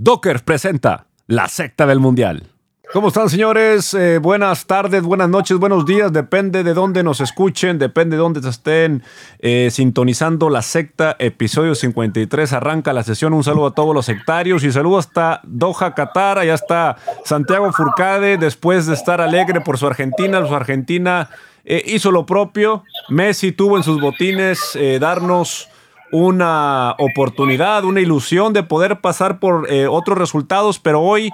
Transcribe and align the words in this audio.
Docker 0.00 0.44
presenta 0.44 1.06
la 1.26 1.48
secta 1.48 1.84
del 1.84 1.98
mundial. 1.98 2.46
¿Cómo 2.92 3.08
están 3.08 3.28
señores? 3.28 3.92
Eh, 3.94 4.18
buenas 4.18 4.66
tardes, 4.66 5.02
buenas 5.02 5.28
noches, 5.28 5.58
buenos 5.58 5.86
días. 5.86 6.12
Depende 6.12 6.62
de 6.62 6.72
dónde 6.72 7.02
nos 7.02 7.20
escuchen, 7.20 7.80
depende 7.80 8.14
de 8.14 8.22
dónde 8.22 8.40
se 8.40 8.48
estén 8.48 9.02
eh, 9.40 9.70
sintonizando 9.72 10.50
la 10.50 10.62
secta. 10.62 11.16
Episodio 11.18 11.74
53 11.74 12.52
arranca 12.52 12.92
la 12.92 13.02
sesión. 13.02 13.34
Un 13.34 13.42
saludo 13.42 13.66
a 13.66 13.74
todos 13.74 13.92
los 13.92 14.06
sectarios 14.06 14.62
y 14.62 14.70
saludo 14.70 14.98
hasta 14.98 15.40
Doha, 15.42 15.92
Qatar. 15.96 16.38
Allá 16.38 16.54
está 16.54 16.96
Santiago 17.24 17.72
Furcade 17.72 18.38
después 18.38 18.86
de 18.86 18.94
estar 18.94 19.20
alegre 19.20 19.62
por 19.62 19.78
su 19.78 19.88
Argentina. 19.88 20.46
Su 20.46 20.54
Argentina 20.54 21.28
eh, 21.64 21.82
hizo 21.86 22.12
lo 22.12 22.24
propio. 22.24 22.84
Messi 23.08 23.50
tuvo 23.50 23.76
en 23.76 23.82
sus 23.82 24.00
botines 24.00 24.78
darnos 25.00 25.68
una 26.12 26.94
oportunidad, 26.98 27.84
una 27.84 28.00
ilusión 28.00 28.52
de 28.52 28.62
poder 28.62 29.00
pasar 29.00 29.38
por 29.38 29.70
eh, 29.70 29.86
otros 29.86 30.18
resultados, 30.18 30.78
pero 30.78 31.02
hoy 31.02 31.32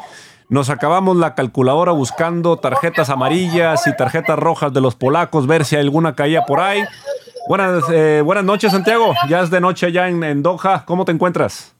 nos 0.48 0.70
acabamos 0.70 1.16
la 1.16 1.34
calculadora 1.34 1.92
buscando 1.92 2.58
tarjetas 2.58 3.10
amarillas 3.10 3.86
y 3.86 3.96
tarjetas 3.96 4.38
rojas 4.38 4.72
de 4.72 4.80
los 4.80 4.94
polacos, 4.94 5.46
ver 5.46 5.64
si 5.64 5.76
alguna 5.76 6.14
caía 6.14 6.42
por 6.42 6.60
ahí. 6.60 6.82
Buenas, 7.48 7.84
eh, 7.92 8.22
buenas 8.24 8.44
noches, 8.44 8.72
Santiago. 8.72 9.14
Ya 9.28 9.40
es 9.40 9.50
de 9.50 9.60
noche 9.60 9.86
allá 9.86 10.08
en, 10.08 10.22
en 10.22 10.42
Doha. 10.42 10.84
¿Cómo 10.86 11.04
te 11.04 11.12
encuentras? 11.12 11.74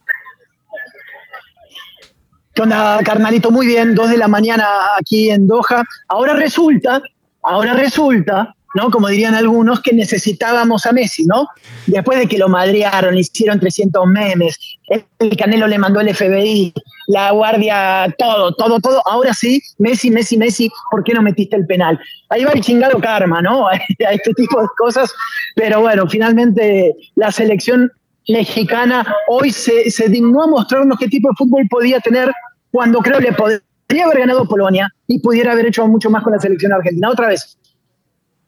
¿Qué 2.54 2.62
onda, 2.62 3.00
carnalito? 3.02 3.50
Muy 3.50 3.66
bien, 3.66 3.94
dos 3.94 4.10
de 4.10 4.16
la 4.16 4.28
mañana 4.28 4.66
aquí 4.98 5.30
en 5.30 5.46
Doha. 5.46 5.82
Ahora 6.08 6.34
resulta, 6.34 7.02
ahora 7.42 7.74
resulta 7.74 8.54
¿no? 8.74 8.91
Como 8.91 9.09
dirían 9.09 9.34
algunos, 9.34 9.80
que 9.80 9.92
necesitábamos 9.92 10.87
a 10.87 10.92
Messi, 10.92 11.24
¿no? 11.24 11.48
Después 11.87 12.19
de 12.19 12.27
que 12.27 12.38
lo 12.38 12.48
madrearon, 12.48 13.16
hicieron 13.16 13.60
300 13.60 14.06
memes, 14.06 14.59
el 14.88 15.37
Canelo 15.37 15.66
le 15.66 15.78
mandó 15.78 16.00
el 16.00 16.14
FBI, 16.14 16.73
la 17.06 17.30
guardia, 17.33 18.14
todo, 18.19 18.52
todo, 18.55 18.80
todo. 18.80 19.02
Ahora 19.06 19.33
sí, 19.34 19.60
Messi, 19.78 20.10
Messi, 20.10 20.37
Messi, 20.37 20.70
¿por 20.91 21.05
qué 21.05 21.12
no 21.12 21.22
metiste 21.22 21.56
el 21.56 21.66
penal? 21.66 21.98
Ahí 22.28 22.44
va 22.44 22.53
el 22.53 22.61
chingado 22.61 22.98
karma, 23.00 23.41
¿no? 23.42 23.69
A 23.69 23.77
este 23.77 24.33
tipo 24.34 24.61
de 24.61 24.69
cosas. 24.77 25.12
Pero 25.55 25.81
bueno, 25.81 26.09
finalmente 26.09 26.94
la 27.14 27.31
selección 27.31 27.91
mexicana 28.28 29.06
hoy 29.28 29.50
se, 29.50 29.91
se 29.91 30.09
dignó 30.09 30.42
a 30.42 30.47
mostrarnos 30.47 30.98
qué 30.98 31.09
tipo 31.09 31.28
de 31.28 31.34
fútbol 31.36 31.66
podía 31.69 32.00
tener 32.00 32.33
cuando 32.70 33.00
creo 33.00 33.20
le 33.20 33.33
podría 33.33 34.06
haber 34.06 34.20
ganado 34.20 34.47
Polonia 34.47 34.88
y 35.06 35.20
pudiera 35.20 35.53
haber 35.53 35.66
hecho 35.66 35.86
mucho 35.86 36.11
más 36.11 36.22
con 36.22 36.33
la 36.33 36.41
selección 36.41 36.72
argentina. 36.72 37.11
Otra 37.11 37.28
vez, 37.28 37.59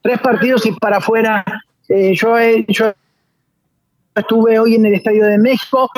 tres 0.06 0.20
partidos 0.20 0.64
y 0.64 0.72
para 0.72 0.98
afuera. 0.98 1.44
Eh, 1.88 2.14
yo, 2.14 2.36
yo 2.68 2.92
estuve 4.14 4.58
hoy 4.58 4.76
en 4.76 4.86
el 4.86 4.94
Estadio 4.94 5.26
de 5.26 5.36
México, 5.36 5.90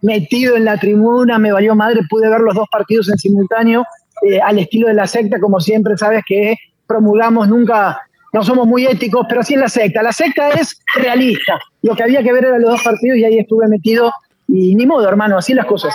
metido 0.00 0.56
en 0.56 0.64
la 0.64 0.78
tribuna, 0.78 1.38
me 1.38 1.52
valió 1.52 1.74
madre, 1.74 2.00
pude 2.08 2.30
ver 2.30 2.40
los 2.40 2.54
dos 2.54 2.66
partidos 2.70 3.10
en 3.10 3.18
simultáneo, 3.18 3.84
eh, 4.26 4.40
al 4.40 4.58
estilo 4.58 4.88
de 4.88 4.94
la 4.94 5.06
secta, 5.06 5.38
como 5.38 5.60
siempre, 5.60 5.98
sabes 5.98 6.22
que 6.26 6.56
promulgamos 6.86 7.46
nunca, 7.46 8.00
no 8.32 8.42
somos 8.42 8.66
muy 8.66 8.86
éticos, 8.86 9.26
pero 9.28 9.42
sí 9.42 9.52
en 9.52 9.60
la 9.60 9.68
secta. 9.68 10.02
La 10.02 10.12
secta 10.12 10.50
es 10.52 10.80
realista. 10.94 11.60
Lo 11.82 11.94
que 11.94 12.04
había 12.04 12.22
que 12.22 12.32
ver 12.32 12.46
eran 12.46 12.62
los 12.62 12.70
dos 12.70 12.82
partidos 12.82 13.18
y 13.18 13.24
ahí 13.24 13.38
estuve 13.38 13.68
metido 13.68 14.10
y 14.52 14.74
ni 14.74 14.86
modo, 14.86 15.08
hermano, 15.08 15.38
así 15.38 15.54
las 15.54 15.64
cosas. 15.64 15.94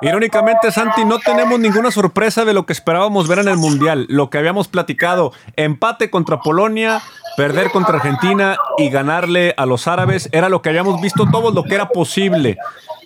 Irónicamente, 0.00 0.70
Santi, 0.70 1.04
no 1.04 1.18
tenemos 1.18 1.58
ninguna 1.58 1.90
sorpresa 1.90 2.44
de 2.44 2.54
lo 2.54 2.64
que 2.64 2.72
esperábamos 2.72 3.26
ver 3.26 3.40
en 3.40 3.48
el 3.48 3.56
Mundial. 3.56 4.06
Lo 4.08 4.30
que 4.30 4.38
habíamos 4.38 4.68
platicado, 4.68 5.32
empate 5.56 6.08
contra 6.08 6.38
Polonia, 6.38 7.02
perder 7.36 7.70
contra 7.70 7.96
Argentina 7.96 8.56
y 8.78 8.90
ganarle 8.90 9.54
a 9.56 9.66
los 9.66 9.88
árabes, 9.88 10.28
era 10.30 10.48
lo 10.48 10.62
que 10.62 10.68
habíamos 10.68 11.00
visto 11.00 11.26
todo 11.30 11.50
lo 11.50 11.64
que 11.64 11.74
era 11.74 11.88
posible. 11.88 12.58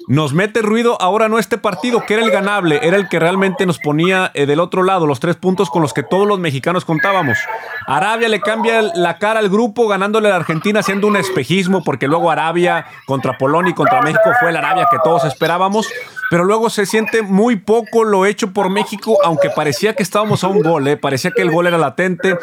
Nos 0.09 0.33
mete 0.33 0.63
ruido 0.63 1.01
ahora 1.01 1.29
no 1.29 1.39
este 1.39 1.59
partido, 1.59 2.05
que 2.07 2.15
era 2.15 2.25
el 2.25 2.31
ganable, 2.31 2.81
era 2.83 2.97
el 2.97 3.09
que 3.09 3.19
realmente 3.19 3.67
nos 3.67 3.79
ponía 3.79 4.31
eh, 4.35 4.47
del 4.47 4.61
otro 4.61 4.83
lado, 4.83 5.07
los 5.07 5.21
tres 5.21 5.37
puntos 5.37 5.71
con 5.71 5.83
los 5.83 5.93
que 5.93 6.03
todos 6.03 6.27
los 6.27 6.39
mexicanos 6.39 6.85
contábamos. 6.85 7.39
Arabia 7.87 8.29
le 8.29 8.41
cambia 8.41 8.83
la 8.83 9.19
cara 9.19 9.41
al 9.41 9.49
grupo 9.49 9.87
ganándole 9.89 10.29
a 10.29 10.33
la 10.33 10.37
Argentina 10.37 10.81
haciendo 10.81 11.07
un 11.07 11.17
espejismo, 11.17 11.85
porque 11.85 12.09
luego 12.09 12.31
Arabia 12.31 12.87
contra 13.07 13.39
Polonia 13.39 13.71
y 13.71 13.75
contra 13.75 14.03
México 14.03 14.31
fue 14.41 14.53
la 14.53 14.59
Arabia 14.61 14.89
que 14.91 14.99
todos 15.05 15.25
esperábamos, 15.25 15.89
pero 16.31 16.45
luego 16.45 16.71
se 16.71 16.87
siente 16.87 17.23
muy 17.23 17.57
poco 17.57 18.05
lo 18.05 18.25
hecho 18.25 18.53
por 18.53 18.71
México, 18.71 19.19
aunque 19.25 19.51
parecía 19.51 19.95
que 19.95 20.05
estábamos 20.05 20.45
a 20.45 20.49
un 20.49 20.63
gol, 20.63 20.87
eh, 20.87 20.97
parecía 20.97 21.33
que 21.33 21.43
el 21.43 21.51
gol 21.51 21.67
era 21.67 21.77
latente. 21.77 22.39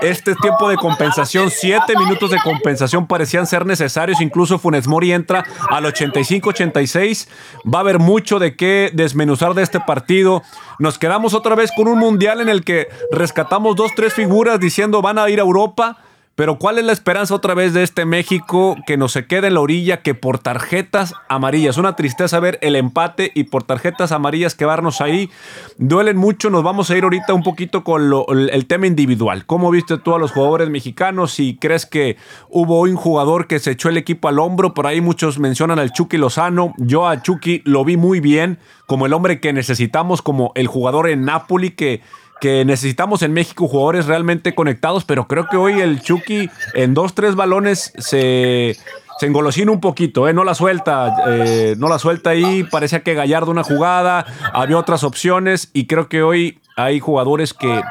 Este 0.00 0.34
tiempo 0.36 0.68
de 0.68 0.76
compensación, 0.76 1.50
siete 1.50 1.96
minutos 1.98 2.30
de 2.30 2.38
compensación 2.38 3.06
parecían 3.06 3.46
ser 3.46 3.66
necesarios, 3.66 4.20
incluso 4.20 4.58
Funes 4.58 4.86
Mori 4.86 5.12
entra 5.12 5.44
al 5.70 5.84
85-86 5.84 7.28
Va 7.66 7.78
a 7.78 7.80
haber 7.80 7.98
mucho 7.98 8.38
de 8.38 8.54
qué 8.54 8.90
desmenuzar 8.94 9.54
de 9.54 9.62
este 9.62 9.80
partido. 9.80 10.42
Nos 10.78 10.98
quedamos 10.98 11.34
otra 11.34 11.56
vez 11.56 11.72
con 11.76 11.88
un 11.88 11.98
mundial 11.98 12.40
en 12.40 12.48
el 12.48 12.62
que 12.62 12.88
rescatamos 13.10 13.74
dos, 13.74 13.92
tres 13.96 14.14
figuras 14.14 14.60
diciendo 14.60 15.02
van 15.02 15.18
a 15.18 15.28
ir 15.28 15.40
a 15.40 15.42
Europa 15.42 15.98
pero 16.36 16.58
¿cuál 16.58 16.78
es 16.78 16.84
la 16.84 16.92
esperanza 16.92 17.34
otra 17.34 17.54
vez 17.54 17.72
de 17.72 17.82
este 17.82 18.04
México 18.04 18.76
que 18.86 18.98
no 18.98 19.08
se 19.08 19.26
quede 19.26 19.46
en 19.46 19.54
la 19.54 19.60
orilla 19.60 20.02
que 20.02 20.14
por 20.14 20.38
tarjetas 20.38 21.14
amarillas? 21.30 21.78
Una 21.78 21.96
tristeza 21.96 22.38
ver 22.40 22.58
el 22.60 22.76
empate 22.76 23.32
y 23.34 23.44
por 23.44 23.62
tarjetas 23.62 24.12
amarillas 24.12 24.54
quedarnos 24.54 25.00
ahí. 25.00 25.30
Duelen 25.78 26.18
mucho, 26.18 26.50
nos 26.50 26.62
vamos 26.62 26.90
a 26.90 26.96
ir 26.96 27.04
ahorita 27.04 27.32
un 27.32 27.42
poquito 27.42 27.84
con 27.84 28.12
el, 28.28 28.66
tema 28.66 28.86
individual. 28.86 29.46
¿Cómo 29.46 29.70
viste 29.70 29.96
tú 29.96 30.14
a 30.14 30.18
los 30.18 30.32
jugadores 30.32 30.68
mexicanos? 30.68 31.32
Si 31.32 31.56
crees 31.56 31.86
que 31.86 32.18
hubo 32.50 32.82
un 32.82 32.96
jugador 32.96 33.46
que 33.46 33.58
se 33.58 33.70
echó 33.70 33.88
el 33.88 33.96
equipo 33.96 34.28
al 34.28 34.38
hombro, 34.38 34.74
por 34.74 34.86
ahí 34.86 35.00
muchos 35.00 35.38
mencionan 35.38 35.78
al 35.78 35.92
Chucky 35.92 36.18
Lozano. 36.18 36.74
Yo 36.76 37.08
a 37.08 37.22
Chucky 37.22 37.62
lo 37.64 37.82
vi 37.82 37.96
muy 37.96 38.20
bien, 38.20 38.58
como 38.84 39.06
el 39.06 39.14
hombre 39.14 39.40
que 39.40 39.54
necesitamos, 39.54 40.20
como 40.20 40.52
el 40.54 40.66
jugador 40.66 41.08
en 41.08 41.24
Napoli 41.24 41.70
que 41.70 42.02
que 42.40 42.64
necesitamos 42.64 43.22
en 43.22 43.32
México 43.32 43.68
jugadores 43.68 44.06
realmente 44.06 44.54
conectados, 44.54 45.04
pero 45.04 45.26
creo 45.26 45.48
que 45.48 45.56
hoy 45.56 45.80
el 45.80 46.00
Chucky 46.00 46.50
en 46.74 46.94
dos, 46.94 47.14
tres 47.14 47.34
balones 47.34 47.92
se, 47.98 48.76
engolosina 49.20 49.72
un 49.72 49.80
poquito, 49.80 50.28
¿eh? 50.28 50.34
no 50.34 50.44
la 50.44 50.54
suelta, 50.54 51.14
eh, 51.28 51.74
no 51.78 51.88
la 51.88 51.98
suelta 51.98 52.30
ahí, 52.30 52.64
parecía 52.64 53.02
que 53.02 53.14
Gallardo 53.14 53.50
una 53.50 53.64
jugada, 53.64 54.26
había 54.52 54.78
otras 54.78 55.04
opciones 55.04 55.70
y 55.72 55.86
creo 55.86 56.08
que 56.08 56.22
hoy 56.22 56.60
hay 56.76 57.00
jugadores 57.00 57.54
que, 57.54 57.82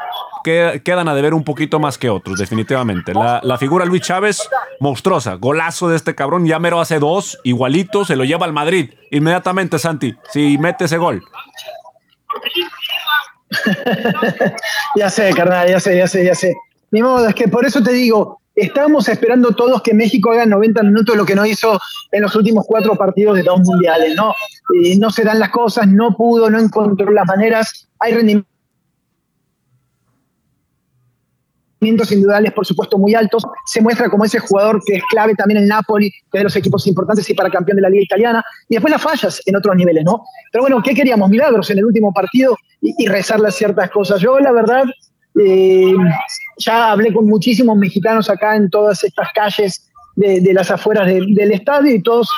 quedan 0.44 1.08
a 1.08 1.16
deber 1.16 1.34
un 1.34 1.44
poquito 1.44 1.80
más 1.80 1.98
que 1.98 2.08
otros, 2.08 2.38
definitivamente. 2.38 3.16
La, 3.16 3.40
la, 3.42 3.58
figura 3.58 3.84
Luis 3.84 4.04
Chávez, 4.04 4.48
monstruosa, 4.80 5.34
golazo 5.34 5.90
de 5.90 5.96
este 5.96 6.14
cabrón, 6.14 6.46
ya 6.46 6.60
mero 6.60 6.80
hace 6.80 7.00
dos, 7.00 7.40
igualito, 7.44 8.06
se 8.06 8.16
lo 8.16 8.26
lleva 8.26 8.46
al 8.46 8.54
Madrid, 8.54 8.92
inmediatamente 9.10 9.80
Santi, 9.80 10.14
si 10.32 10.60
mete 10.60 10.86
ese 10.86 10.98
gol. 11.00 11.24
ya 14.96 15.10
sé, 15.10 15.34
carnal, 15.34 15.68
ya 15.68 15.80
sé, 15.80 15.98
ya 15.98 16.08
sé, 16.08 16.26
ya 16.26 16.36
sé. 16.36 16.56
Ni 16.92 17.02
modo, 17.02 17.28
es 17.28 17.36
que 17.36 17.48
por 17.48 17.66
eso 17.66 17.82
te 17.84 17.92
digo, 17.92 18.40
estamos 18.56 19.10
esperando 19.10 19.52
todos 19.52 19.82
que 19.82 19.94
México 19.94 20.32
haga 20.32 20.46
90 20.46 20.84
minutos 20.84 21.16
lo 21.16 21.26
que 21.26 21.36
no 21.36 21.46
hizo 21.46 21.80
en 22.12 22.22
los 22.22 22.36
últimos 22.36 22.66
cuatro 22.68 22.96
partidos 22.96 23.36
de 23.36 23.44
dos 23.44 23.60
mundiales, 23.62 24.16
¿no? 24.16 24.34
no 25.00 25.12
se 25.12 25.24
dan 25.24 25.40
las 25.40 25.50
cosas, 25.50 25.88
no 25.88 26.16
pudo, 26.16 26.50
no 26.50 26.60
encontró 26.60 27.12
las 27.12 27.26
maneras, 27.28 27.88
hay 28.00 28.14
rendimientos 28.14 28.55
individuales, 31.88 32.52
por 32.54 32.66
supuesto, 32.66 32.98
muy 32.98 33.16
altos. 33.16 33.44
Se 33.66 33.82
muestra 33.82 34.10
como 34.10 34.26
ese 34.26 34.40
jugador 34.40 34.82
que 34.86 34.96
es 34.96 35.04
clave 35.10 35.36
también 35.36 35.62
en 35.62 35.68
Napoli, 35.68 36.10
que 36.10 36.38
es 36.38 36.40
de 36.40 36.44
los 36.44 36.56
equipos 36.56 36.86
importantes 36.88 37.30
y 37.30 37.34
para 37.34 37.50
campeón 37.50 37.78
de 37.78 37.82
la 37.82 37.90
Liga 37.90 38.04
Italiana. 38.04 38.44
Y 38.70 38.76
después 38.76 38.92
las 38.92 39.02
fallas 39.02 39.42
en 39.46 39.56
otros 39.56 39.76
niveles, 39.76 40.04
¿no? 40.04 40.24
Pero 40.52 40.64
bueno, 40.64 40.82
¿qué 40.84 40.94
queríamos? 40.94 41.30
Milagros 41.30 41.70
en 41.70 41.80
el 41.80 41.86
último 41.86 42.14
partido 42.14 42.58
y, 42.82 43.08
rezarle 43.08 43.52
ciertas 43.52 43.90
cosas. 43.90 44.22
Yo, 44.22 44.40
la 44.40 44.52
verdad, 44.52 44.84
eh, 45.40 45.94
ya 46.58 46.92
hablé 46.92 47.14
con 47.14 47.26
muchísimos 47.26 47.78
mexicanos 47.78 48.30
acá 48.30 48.56
en 48.56 48.70
todas 48.70 49.04
estas 49.04 49.30
calles 49.34 49.92
de, 50.16 50.54
las 50.54 50.72
afueras 50.72 51.08
del 51.08 51.52
estadio 51.52 51.94
y 51.94 52.02
todos 52.02 52.30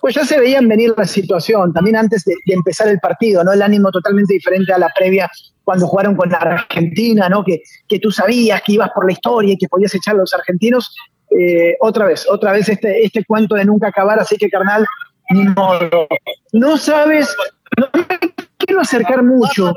pues 0.00 0.14
ya 0.14 0.24
se 0.24 0.38
veían 0.38 0.68
venir 0.68 0.94
la 0.96 1.06
situación, 1.06 1.72
también 1.72 1.96
antes 1.96 2.24
de, 2.24 2.34
empezar 2.46 2.88
el 2.88 2.98
partido, 2.98 3.42
¿no? 3.44 3.52
El 3.52 3.62
ánimo 3.62 3.90
totalmente 3.90 4.34
diferente 4.34 4.72
a 4.72 4.78
la 4.78 4.88
previa 4.96 5.30
cuando 5.64 5.86
jugaron 5.86 6.16
con 6.16 6.30
la 6.30 6.38
Argentina, 6.38 7.28
¿no? 7.28 7.44
Que, 7.44 7.62
que 7.88 7.98
tú 7.98 8.10
sabías 8.10 8.62
que 8.62 8.72
ibas 8.72 8.90
por 8.94 9.06
la 9.06 9.12
historia 9.12 9.54
y 9.54 9.58
que 9.58 9.68
podías 9.68 9.94
echar 9.94 10.14
a 10.14 10.18
los 10.18 10.32
argentinos. 10.32 10.94
Eh, 11.38 11.76
otra 11.80 12.06
vez, 12.06 12.26
otra 12.30 12.52
vez 12.52 12.68
este, 12.68 13.04
este 13.04 13.24
cuento 13.24 13.56
de 13.56 13.64
nunca 13.64 13.88
acabar, 13.88 14.18
así 14.20 14.36
que 14.36 14.48
carnal, 14.48 14.86
modo. 15.34 16.06
No 16.52 16.76
sabes, 16.76 17.34
no 17.76 17.88
me 17.92 18.06
quiero 18.58 18.80
acercar 18.80 19.22
mucho 19.22 19.72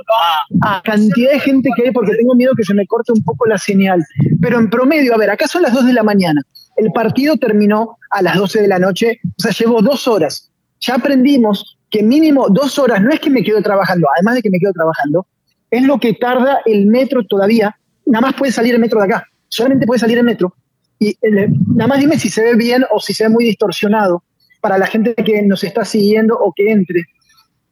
a 0.62 0.82
cantidad 0.84 1.32
de 1.32 1.40
gente 1.40 1.70
que 1.76 1.88
hay 1.88 1.92
porque 1.92 2.16
tengo 2.16 2.36
miedo 2.36 2.54
que 2.56 2.64
se 2.64 2.74
me 2.74 2.86
corte 2.86 3.12
un 3.12 3.24
poco 3.24 3.48
la 3.48 3.58
señal. 3.58 4.04
Pero 4.42 4.60
en 4.60 4.70
promedio, 4.70 5.14
a 5.14 5.18
ver, 5.18 5.30
acá 5.30 5.48
son 5.48 5.64
las 5.64 5.74
2 5.74 5.88
de 5.88 5.94
la 5.94 6.04
mañana. 6.04 6.42
El 6.80 6.92
partido 6.92 7.36
terminó 7.38 7.98
a 8.10 8.22
las 8.22 8.38
12 8.38 8.62
de 8.62 8.68
la 8.68 8.80
noche, 8.80 9.20
o 9.24 9.42
sea, 9.42 9.52
llevó 9.52 9.82
dos 9.82 10.08
horas. 10.08 10.50
Ya 10.80 10.96
aprendimos 10.96 11.78
que 11.90 12.02
mínimo 12.04 12.48
dos 12.50 12.80
horas, 12.80 13.02
no 13.02 13.12
es 13.12 13.20
que 13.20 13.30
me 13.30 13.44
quedo 13.44 13.62
trabajando, 13.62 14.08
además 14.16 14.36
de 14.36 14.42
que 14.42 14.50
me 14.50 14.60
quedo 14.60 14.72
trabajando, 14.72 15.28
es 15.72 15.84
lo 15.84 16.00
que 16.00 16.14
tarda 16.14 16.60
el 16.66 16.86
metro 16.86 17.24
todavía. 17.26 17.76
Nada 18.06 18.28
más 18.28 18.36
puede 18.36 18.52
salir 18.52 18.74
el 18.74 18.80
metro 18.80 19.00
de 19.00 19.06
acá, 19.06 19.28
solamente 19.50 19.86
puede 19.86 20.00
salir 20.00 20.18
el 20.18 20.24
metro. 20.24 20.54
Y 21.00 21.10
eh, 21.10 21.50
nada 21.68 21.88
más 21.88 22.00
dime 22.00 22.18
si 22.18 22.30
se 22.30 22.44
ve 22.44 22.56
bien 22.56 22.86
o 22.92 23.00
si 23.00 23.14
se 23.14 23.26
ve 23.26 23.30
muy 23.30 23.46
distorsionado 23.46 24.24
para 24.62 24.78
la 24.78 24.88
gente 24.88 25.16
que 25.16 25.42
nos 25.42 25.64
está 25.64 25.86
siguiendo 25.86 26.38
o 26.38 26.54
que 26.56 26.72
entre. 26.72 27.04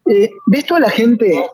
eh, 0.09 0.29
ves 0.47 0.65
toda 0.65 0.79
la 0.81 0.89
gente 0.89 1.45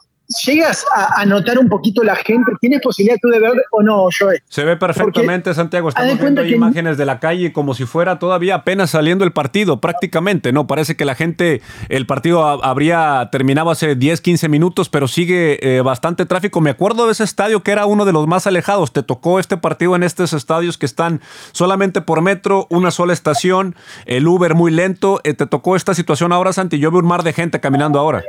¿Llegas 0.45 0.85
a, 0.95 1.25
notar 1.25 1.59
un 1.59 1.69
poquito 1.69 2.03
la 2.03 2.15
gente? 2.15 2.51
¿Tienes 2.59 2.81
posibilidad 2.81 3.17
tú 3.21 3.29
de 3.29 3.39
ver 3.39 3.51
o 3.71 3.81
no? 3.81 4.07
Se 4.49 4.63
ve 4.63 4.77
perfectamente, 4.77 5.53
Santiago. 5.53 5.89
Estamos 5.89 6.19
viendo 6.19 6.45
imágenes 6.45 6.97
de 6.97 7.05
la 7.05 7.19
calle 7.19 7.53
como 7.53 7.73
si 7.73 7.85
fuera 7.85 8.19
todavía 8.19 8.55
apenas 8.55 8.91
saliendo 8.91 9.23
el 9.25 9.31
partido, 9.31 9.79
prácticamente, 9.79 10.51
¿no? 10.51 10.67
Parece 10.67 10.95
que 10.95 11.05
la 11.05 11.15
gente, 11.15 11.61
el 11.89 12.05
partido 12.05 12.63
habría 12.63 13.29
terminado 13.31 13.69
hace 13.71 13.95
10, 13.95 14.21
15 14.21 14.49
minutos, 14.49 14.89
pero 14.89 15.07
sigue 15.07 15.59
eh, 15.61 15.81
bastante 15.81 16.25
tráfico. 16.25 16.61
Me 16.61 16.69
acuerdo 16.69 17.05
de 17.05 17.11
ese 17.11 17.23
estadio 17.23 17.63
que 17.63 17.71
era 17.71 17.85
uno 17.85 18.05
de 18.05 18.13
los 18.13 18.27
más 18.27 18.47
alejados. 18.47 18.93
Te 18.93 19.03
tocó 19.03 19.39
este 19.39 19.57
partido 19.57 19.95
en 19.95 20.03
estos 20.03 20.33
estadios 20.33 20.77
que 20.77 20.85
están 20.85 21.21
solamente 21.51 22.01
por 22.01 22.21
metro, 22.21 22.67
una 22.69 22.91
sola 22.91 23.13
estación, 23.13 23.75
el 24.05 24.27
Uber 24.27 24.55
muy 24.55 24.71
lento. 24.71 25.21
Eh, 25.23 25.33
te 25.33 25.45
tocó 25.45 25.75
esta 25.75 25.93
situación 25.93 26.31
ahora, 26.31 26.53
Santi. 26.53 26.79
Yo 26.79 26.91
veo 26.91 27.01
un 27.01 27.07
mar 27.07 27.23
de 27.23 27.33
gente 27.33 27.59
caminando 27.59 27.99
ahora. 27.99 28.23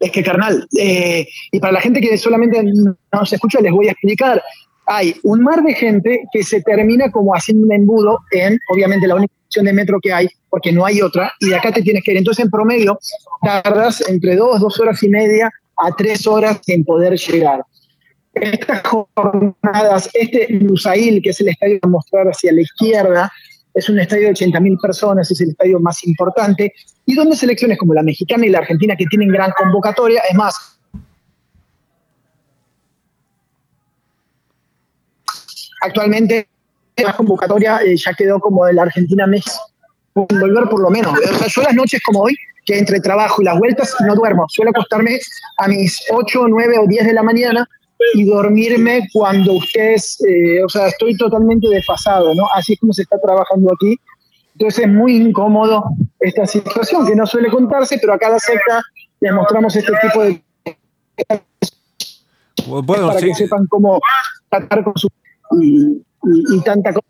Es 0.00 0.10
que, 0.10 0.22
carnal, 0.22 0.66
eh, 0.78 1.28
y 1.52 1.60
para 1.60 1.74
la 1.74 1.80
gente 1.80 2.00
que 2.00 2.16
solamente 2.16 2.62
no 2.64 3.26
se 3.26 3.36
escucha, 3.36 3.60
les 3.60 3.70
voy 3.70 3.88
a 3.88 3.92
explicar. 3.92 4.42
Hay 4.86 5.14
un 5.22 5.42
mar 5.42 5.62
de 5.62 5.74
gente 5.74 6.22
que 6.32 6.42
se 6.42 6.62
termina 6.62 7.12
como 7.12 7.34
haciendo 7.34 7.66
un 7.66 7.72
embudo 7.72 8.18
en, 8.32 8.58
obviamente, 8.70 9.06
la 9.06 9.16
única 9.16 9.34
opción 9.44 9.66
de 9.66 9.74
metro 9.74 10.00
que 10.02 10.12
hay, 10.12 10.26
porque 10.48 10.72
no 10.72 10.86
hay 10.86 11.02
otra, 11.02 11.32
y 11.38 11.50
de 11.50 11.56
acá 11.56 11.70
te 11.70 11.82
tienes 11.82 12.02
que 12.02 12.12
ir. 12.12 12.16
Entonces, 12.16 12.44
en 12.46 12.50
promedio, 12.50 12.98
tardas 13.42 14.02
entre 14.08 14.36
dos, 14.36 14.58
dos 14.58 14.80
horas 14.80 15.02
y 15.02 15.08
media 15.10 15.50
a 15.76 15.94
tres 15.96 16.26
horas 16.26 16.60
en 16.66 16.82
poder 16.84 17.16
llegar. 17.18 17.62
Estas 18.32 18.82
jornadas, 18.82 20.08
este 20.14 20.46
Lusail, 20.50 21.20
que 21.22 21.30
es 21.30 21.40
el 21.40 21.48
estadio 21.48 21.78
a 21.82 21.88
mostrar 21.88 22.26
hacia 22.26 22.52
la 22.52 22.62
izquierda, 22.62 23.30
es 23.74 23.88
un 23.88 23.98
estadio 23.98 24.28
de 24.28 24.34
80.000 24.34 24.80
personas, 24.80 25.30
es 25.30 25.40
el 25.40 25.50
estadio 25.50 25.80
más 25.80 26.04
importante, 26.04 26.72
y 27.06 27.14
donde 27.14 27.36
selecciones 27.36 27.78
como 27.78 27.94
la 27.94 28.02
mexicana 28.02 28.46
y 28.46 28.50
la 28.50 28.58
argentina, 28.58 28.96
que 28.96 29.06
tienen 29.06 29.28
gran 29.28 29.52
convocatoria, 29.52 30.22
es 30.28 30.36
más, 30.36 30.78
actualmente 35.82 36.48
la 36.96 37.14
convocatoria 37.14 37.78
eh, 37.82 37.96
ya 37.96 38.12
quedó 38.12 38.38
como 38.40 38.66
de 38.66 38.74
la 38.74 38.82
Argentina-México, 38.82 39.58
volver 40.14 40.68
por 40.68 40.80
lo 40.80 40.90
menos. 40.90 41.12
O 41.18 41.38
sea, 41.38 41.46
yo 41.48 41.62
las 41.62 41.74
noches 41.74 42.00
como 42.04 42.20
hoy, 42.20 42.36
que 42.66 42.78
entre 42.78 43.00
trabajo 43.00 43.40
y 43.40 43.44
las 43.46 43.58
vueltas 43.58 43.94
no 44.06 44.14
duermo, 44.14 44.44
suelo 44.48 44.70
acostarme 44.70 45.18
a 45.56 45.68
mis 45.68 45.98
8, 46.10 46.46
9 46.48 46.78
o 46.78 46.86
10 46.86 47.06
de 47.06 47.12
la 47.14 47.22
mañana 47.22 47.66
y 48.14 48.24
dormirme 48.24 49.08
cuando 49.12 49.54
ustedes, 49.54 50.18
eh, 50.26 50.62
o 50.64 50.68
sea, 50.68 50.88
estoy 50.88 51.16
totalmente 51.16 51.68
desfasado, 51.68 52.34
¿no? 52.34 52.46
Así 52.54 52.72
es 52.74 52.80
como 52.80 52.92
se 52.92 53.02
está 53.02 53.20
trabajando 53.20 53.72
aquí. 53.72 53.98
Entonces 54.54 54.84
es 54.84 54.90
muy 54.90 55.16
incómodo 55.16 55.84
esta 56.18 56.46
situación 56.46 57.06
que 57.06 57.14
no 57.14 57.26
suele 57.26 57.48
contarse, 57.48 57.98
pero 57.98 58.14
a 58.14 58.18
cada 58.18 58.38
secta 58.38 58.82
les 59.20 59.32
mostramos 59.32 59.74
este 59.76 59.92
tipo 60.02 60.22
de... 60.22 60.42
Bueno, 62.66 63.08
para 63.08 63.20
que 63.20 63.34
sepan 63.34 63.66
cómo 63.68 64.00
tratar 64.48 64.84
con 64.84 64.94
su... 64.96 65.08
y, 65.60 66.02
y 66.54 66.60
tanta 66.62 66.92
cosa 66.92 67.06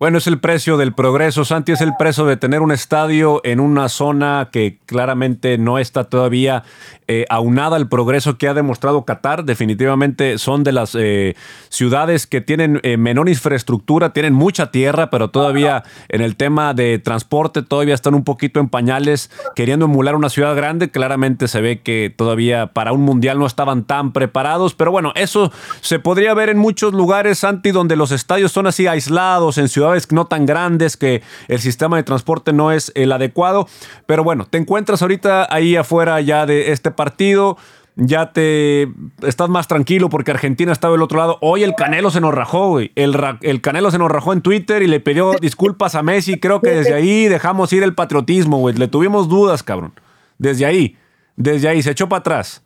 bueno, 0.00 0.16
es 0.16 0.26
el 0.26 0.40
precio 0.40 0.78
del 0.78 0.94
progreso, 0.94 1.44
Santi, 1.44 1.72
es 1.72 1.82
el 1.82 1.92
precio 1.98 2.24
de 2.24 2.38
tener 2.38 2.62
un 2.62 2.72
estadio 2.72 3.42
en 3.44 3.60
una 3.60 3.90
zona 3.90 4.48
que 4.50 4.78
claramente 4.86 5.58
no 5.58 5.78
está 5.78 6.04
todavía 6.04 6.64
eh, 7.06 7.26
aunada 7.28 7.76
al 7.76 7.86
progreso 7.86 8.38
que 8.38 8.48
ha 8.48 8.54
demostrado 8.54 9.04
Qatar. 9.04 9.44
Definitivamente 9.44 10.38
son 10.38 10.64
de 10.64 10.72
las 10.72 10.94
eh, 10.94 11.36
ciudades 11.68 12.26
que 12.26 12.40
tienen 12.40 12.80
eh, 12.82 12.96
menor 12.96 13.28
infraestructura, 13.28 14.14
tienen 14.14 14.32
mucha 14.32 14.70
tierra, 14.70 15.10
pero 15.10 15.28
todavía 15.28 15.84
en 16.08 16.22
el 16.22 16.34
tema 16.34 16.72
de 16.72 16.98
transporte 16.98 17.60
todavía 17.60 17.94
están 17.94 18.14
un 18.14 18.24
poquito 18.24 18.58
en 18.58 18.70
pañales, 18.70 19.30
queriendo 19.54 19.84
emular 19.84 20.16
una 20.16 20.30
ciudad 20.30 20.56
grande. 20.56 20.90
Claramente 20.90 21.46
se 21.46 21.60
ve 21.60 21.82
que 21.82 22.10
todavía 22.16 22.68
para 22.68 22.92
un 22.92 23.02
mundial 23.02 23.38
no 23.38 23.44
estaban 23.44 23.84
tan 23.84 24.12
preparados, 24.12 24.72
pero 24.72 24.92
bueno, 24.92 25.12
eso 25.14 25.52
se 25.82 25.98
podría 25.98 26.32
ver 26.32 26.48
en 26.48 26.56
muchos 26.56 26.94
lugares, 26.94 27.40
Santi, 27.40 27.70
donde 27.70 27.96
los 27.96 28.12
estadios 28.12 28.50
son 28.50 28.66
así 28.66 28.86
aislados, 28.86 29.58
en 29.58 29.68
ciudades 29.68 29.89
no 30.10 30.26
tan 30.26 30.46
grandes, 30.46 30.96
que 30.96 31.22
el 31.48 31.60
sistema 31.60 31.96
de 31.96 32.02
transporte 32.02 32.52
no 32.52 32.72
es 32.72 32.92
el 32.94 33.12
adecuado. 33.12 33.68
Pero 34.06 34.24
bueno, 34.24 34.46
te 34.46 34.58
encuentras 34.58 35.02
ahorita 35.02 35.46
ahí 35.50 35.76
afuera 35.76 36.20
ya 36.20 36.46
de 36.46 36.72
este 36.72 36.90
partido 36.90 37.56
ya 37.96 38.32
te 38.32 38.88
estás 39.22 39.48
más 39.48 39.68
tranquilo 39.68 40.08
porque 40.08 40.30
Argentina 40.30 40.72
estaba 40.72 40.92
del 40.92 41.02
otro 41.02 41.18
lado. 41.18 41.38
Hoy 41.42 41.62
el 41.62 41.74
Canelo 41.74 42.10
se 42.10 42.20
nos 42.20 42.32
rajó, 42.32 42.68
güey. 42.68 42.92
El, 42.94 43.14
el, 43.42 43.60
Canelo 43.60 43.90
se 43.90 43.98
nos 43.98 44.10
rajó 44.10 44.32
en 44.32 44.40
Twitter 44.40 44.82
y 44.82 44.86
le 44.86 45.00
pidió 45.00 45.32
disculpas 45.40 45.94
a 45.94 46.02
Messi. 46.02 46.40
Creo 46.40 46.60
que 46.60 46.70
desde 46.70 46.94
ahí 46.94 47.28
dejamos 47.28 47.72
ir 47.72 47.82
el 47.82 47.94
patriotismo, 47.94 48.58
güey. 48.58 48.74
Le 48.74 48.88
tuvimos 48.88 49.28
dudas, 49.28 49.62
cabrón. 49.62 49.92
Desde 50.38 50.64
ahí, 50.64 50.96
desde 51.36 51.68
ahí, 51.68 51.82
se 51.82 51.90
echó 51.90 52.08
para 52.08 52.20
atrás. 52.20 52.62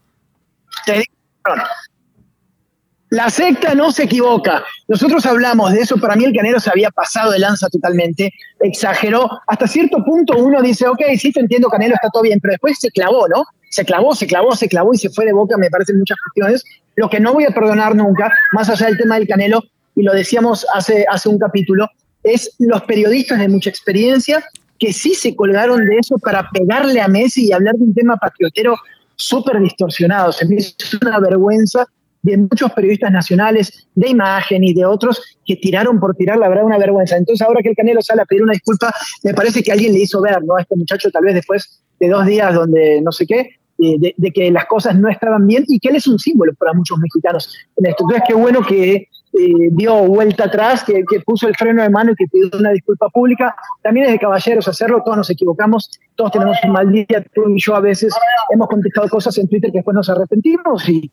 La 3.15 3.31
secta 3.31 3.77
no 3.77 3.93
se 3.93 4.03
equivoca. 4.03 4.65
Nosotros 4.89 5.25
hablamos 5.25 5.71
de 5.71 5.83
eso, 5.83 5.97
para 5.99 6.17
mí 6.17 6.25
el 6.25 6.35
Canelo 6.35 6.59
se 6.59 6.69
había 6.69 6.91
pasado 6.91 7.31
de 7.31 7.39
lanza 7.39 7.69
totalmente, 7.69 8.33
exageró. 8.59 9.31
Hasta 9.47 9.69
cierto 9.69 10.05
punto 10.05 10.37
uno 10.37 10.61
dice, 10.61 10.89
ok, 10.89 11.01
sí 11.17 11.31
te 11.31 11.39
entiendo, 11.39 11.69
Canelo 11.69 11.95
está 11.95 12.09
todo 12.13 12.25
bien, 12.25 12.41
pero 12.41 12.55
después 12.55 12.77
se 12.81 12.91
clavó, 12.91 13.29
¿no? 13.29 13.45
Se 13.71 13.85
clavó, 13.85 14.17
se 14.17 14.27
clavó, 14.27 14.57
se 14.57 14.69
clavó 14.69 14.93
y 14.95 14.99
se 14.99 15.11
fue 15.11 15.27
de 15.27 15.33
boca, 15.33 15.57
me 15.57 15.71
parecen 15.71 15.97
muchas 15.97 16.19
cuestiones. 16.25 16.65
Lo 16.97 17.09
que 17.09 17.21
no 17.21 17.33
voy 17.33 17.45
a 17.45 17.51
perdonar 17.51 17.95
nunca, 17.95 18.37
más 18.51 18.69
allá 18.69 18.87
del 18.87 18.99
tema 18.99 19.17
del 19.17 19.29
Canelo, 19.29 19.63
y 19.95 20.03
lo 20.03 20.13
decíamos 20.13 20.67
hace, 20.75 21.07
hace 21.09 21.29
un 21.29 21.39
capítulo, 21.39 21.89
es 22.25 22.51
los 22.59 22.83
periodistas 22.83 23.39
de 23.39 23.47
mucha 23.47 23.71
experiencia 23.71 24.45
que 24.81 24.93
sí 24.93 25.15
se 25.15 25.37
colgaron 25.37 25.87
de 25.87 25.99
eso 25.99 26.19
para 26.19 26.51
pegarle 26.51 27.01
a 27.01 27.07
Messi 27.07 27.47
y 27.47 27.53
hablar 27.53 27.77
de 27.77 27.85
un 27.85 27.95
tema 27.95 28.17
patriotero 28.17 28.75
súper 29.15 29.61
distorsionado. 29.61 30.33
Se 30.33 30.47
me 30.47 30.57
una 31.01 31.21
vergüenza 31.21 31.87
de 32.25 32.39
muchos 32.39 32.73
periodistas 32.73 33.13
nacionales, 33.13 33.87
de 33.95 34.09
imagen 34.09 34.65
y 34.65 34.73
de 34.73 34.87
otros 34.87 35.21
que 35.45 35.57
tiraron 35.57 36.01
por 36.01 36.17
tirar, 36.17 36.39
la 36.39 36.49
verdad, 36.49 36.65
una 36.65 36.79
vergüenza. 36.79 37.19
Entonces, 37.19 37.47
ahora 37.47 37.61
que 37.63 37.69
el 37.69 37.77
Canelo 37.77 38.01
sale 38.01 38.23
a 38.23 38.25
pedir 38.25 38.43
una 38.43 38.55
disculpa, 38.55 38.95
me 39.23 39.35
parece 39.35 39.63
que 39.63 39.71
alguien 39.71 39.93
le 39.93 40.01
hizo 40.01 40.23
ver, 40.23 40.43
¿no? 40.43 40.57
A 40.57 40.63
este 40.63 40.75
muchacho, 40.75 41.11
tal 41.11 41.23
vez 41.23 41.35
después 41.35 41.83
de 42.01 42.09
dos 42.09 42.25
días 42.25 42.55
donde 42.55 43.03
no 43.03 43.13
sé 43.13 43.27
qué, 43.27 43.51
eh, 43.79 44.15
de, 44.17 44.31
que 44.31 44.51
las 44.51 44.65
cosas 44.65 44.99
no 44.99 45.11
estaban 45.11 45.47
bien 45.47 45.65
y 45.69 45.79
que 45.79 45.91
él 45.91 45.97
es 45.97 46.07
un 46.07 46.19
símbolo 46.19 46.55
para 46.55 46.73
muchos 46.73 46.99
mexicanos 46.99 47.55
en 47.77 47.87
esto. 47.91 48.05
Entonces, 48.05 48.23
qué 48.27 48.35
bueno 48.35 48.63
que 48.63 48.95
eh, 48.95 49.69
dio 49.73 49.95
vuelta 50.05 50.45
atrás, 50.45 50.83
que, 50.83 51.05
que, 51.07 51.21
puso 51.21 51.47
el 51.47 51.55
freno 51.57 51.83
de 51.83 51.91
mano 51.91 52.13
y 52.13 52.15
que 52.15 52.25
pidió 52.27 52.49
una 52.59 52.71
disculpa 52.71 53.11
pública. 53.11 53.55
También 53.83 54.07
es 54.07 54.13
de 54.13 54.19
caballeros 54.19 54.67
hacerlo, 54.67 55.03
todos 55.05 55.19
nos 55.19 55.29
equivocamos, 55.29 55.91
todos 56.15 56.33
tenemos 56.33 56.57
un 56.65 56.73
mal 56.73 56.91
día, 56.91 57.23
tú 57.35 57.51
y 57.51 57.61
yo 57.61 57.77
a 57.77 57.81
veces 57.81 58.15
hemos 58.51 58.67
contestado 58.67 59.11
cosas 59.11 59.37
en 59.37 59.47
Twitter 59.47 59.71
que 59.71 59.79
después 59.79 59.95
nos 59.95 60.09
arrepentimos 60.09 60.89
y, 60.89 61.11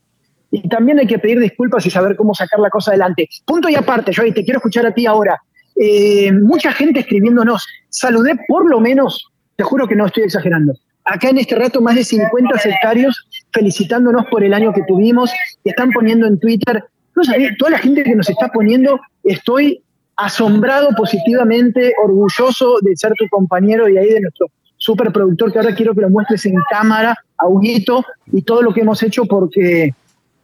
y 0.52 0.68
también 0.68 1.00
hay 1.00 1.08
que 1.08 1.18
pedir 1.18 1.40
disculpas 1.40 1.86
y 1.86 1.90
saber 1.90 2.16
cómo 2.16 2.36
sacar 2.36 2.60
la 2.60 2.70
cosa 2.70 2.92
adelante. 2.92 3.30
Punto 3.46 3.70
y 3.70 3.76
aparte, 3.76 4.12
Joey, 4.14 4.34
te 4.34 4.44
quiero 4.44 4.58
escuchar 4.58 4.86
a 4.86 4.94
ti 4.94 5.06
ahora. 5.06 5.42
Eh, 5.76 6.32
mucha 6.32 6.74
gente 6.74 7.00
escribiéndonos, 7.00 7.66
saludé 7.90 8.34
por 8.48 8.70
lo 8.70 8.82
menos, 8.82 9.32
te 9.56 9.64
juro 9.64 9.88
que 9.88 9.96
no 9.96 10.06
estoy 10.06 10.24
exagerando, 10.24 10.74
acá 11.06 11.30
en 11.30 11.38
este 11.38 11.56
rato 11.56 11.82
más 11.82 11.96
de 11.96 12.04
50 12.04 12.60
sectarios 12.60 13.28
felicitándonos 13.52 14.26
por 14.28 14.44
el 14.44 14.54
año 14.54 14.74
que 14.74 14.84
tuvimos, 14.88 15.32
están 15.64 15.92
poniendo 15.92 16.28
en 16.28 16.40
Twitter, 16.40 16.84
no 17.16 17.24
sé, 17.24 17.56
toda 17.58 17.72
la 17.72 17.78
gente 17.80 18.04
que 18.04 18.16
nos 18.16 18.30
está 18.30 18.50
poniendo, 18.50 19.00
estoy 19.24 19.82
asombrado 20.18 20.90
positivamente, 20.96 21.94
orgulloso 22.04 22.78
de 22.82 22.96
ser 22.96 23.14
tu 23.18 23.28
compañero 23.30 23.90
y 23.90 23.98
ahí 23.98 24.10
de 24.10 24.22
nuestro 24.22 24.48
superproductor 24.78 25.52
que 25.52 25.60
ahora 25.60 25.76
quiero 25.76 25.94
que 25.94 26.02
lo 26.02 26.10
muestres 26.10 26.46
en 26.46 26.56
cámara, 26.70 27.16
a 27.38 27.48
Huguito, 27.48 28.06
y 28.32 28.42
todo 28.42 28.62
lo 28.62 28.74
que 28.74 28.82
hemos 28.82 29.02
hecho 29.04 29.26
porque 29.26 29.94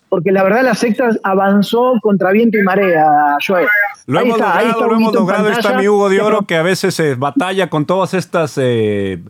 porque 0.09 0.31
la 0.31 0.43
verdad 0.43 0.63
la 0.63 0.75
secta 0.75 1.09
avanzó 1.23 1.93
contra 2.01 2.31
viento 2.31 2.57
y 2.57 2.63
marea, 2.63 3.37
Joel. 3.45 3.67
Lo 4.05 4.21
hemos 4.21 4.39
logrado, 4.39 4.87
lo 4.87 4.95
hemos 4.95 5.13
logrado. 5.13 5.49
Está 5.49 5.77
mi 5.77 5.87
Hugo 5.87 6.09
de 6.09 6.21
Oro 6.21 6.47
que 6.47 6.55
a 6.55 6.63
veces 6.63 6.95
se 6.95 7.15
batalla 7.15 7.69
con 7.69 7.85
todas 7.85 8.13
estas 8.13 8.57
eh, 8.57 9.21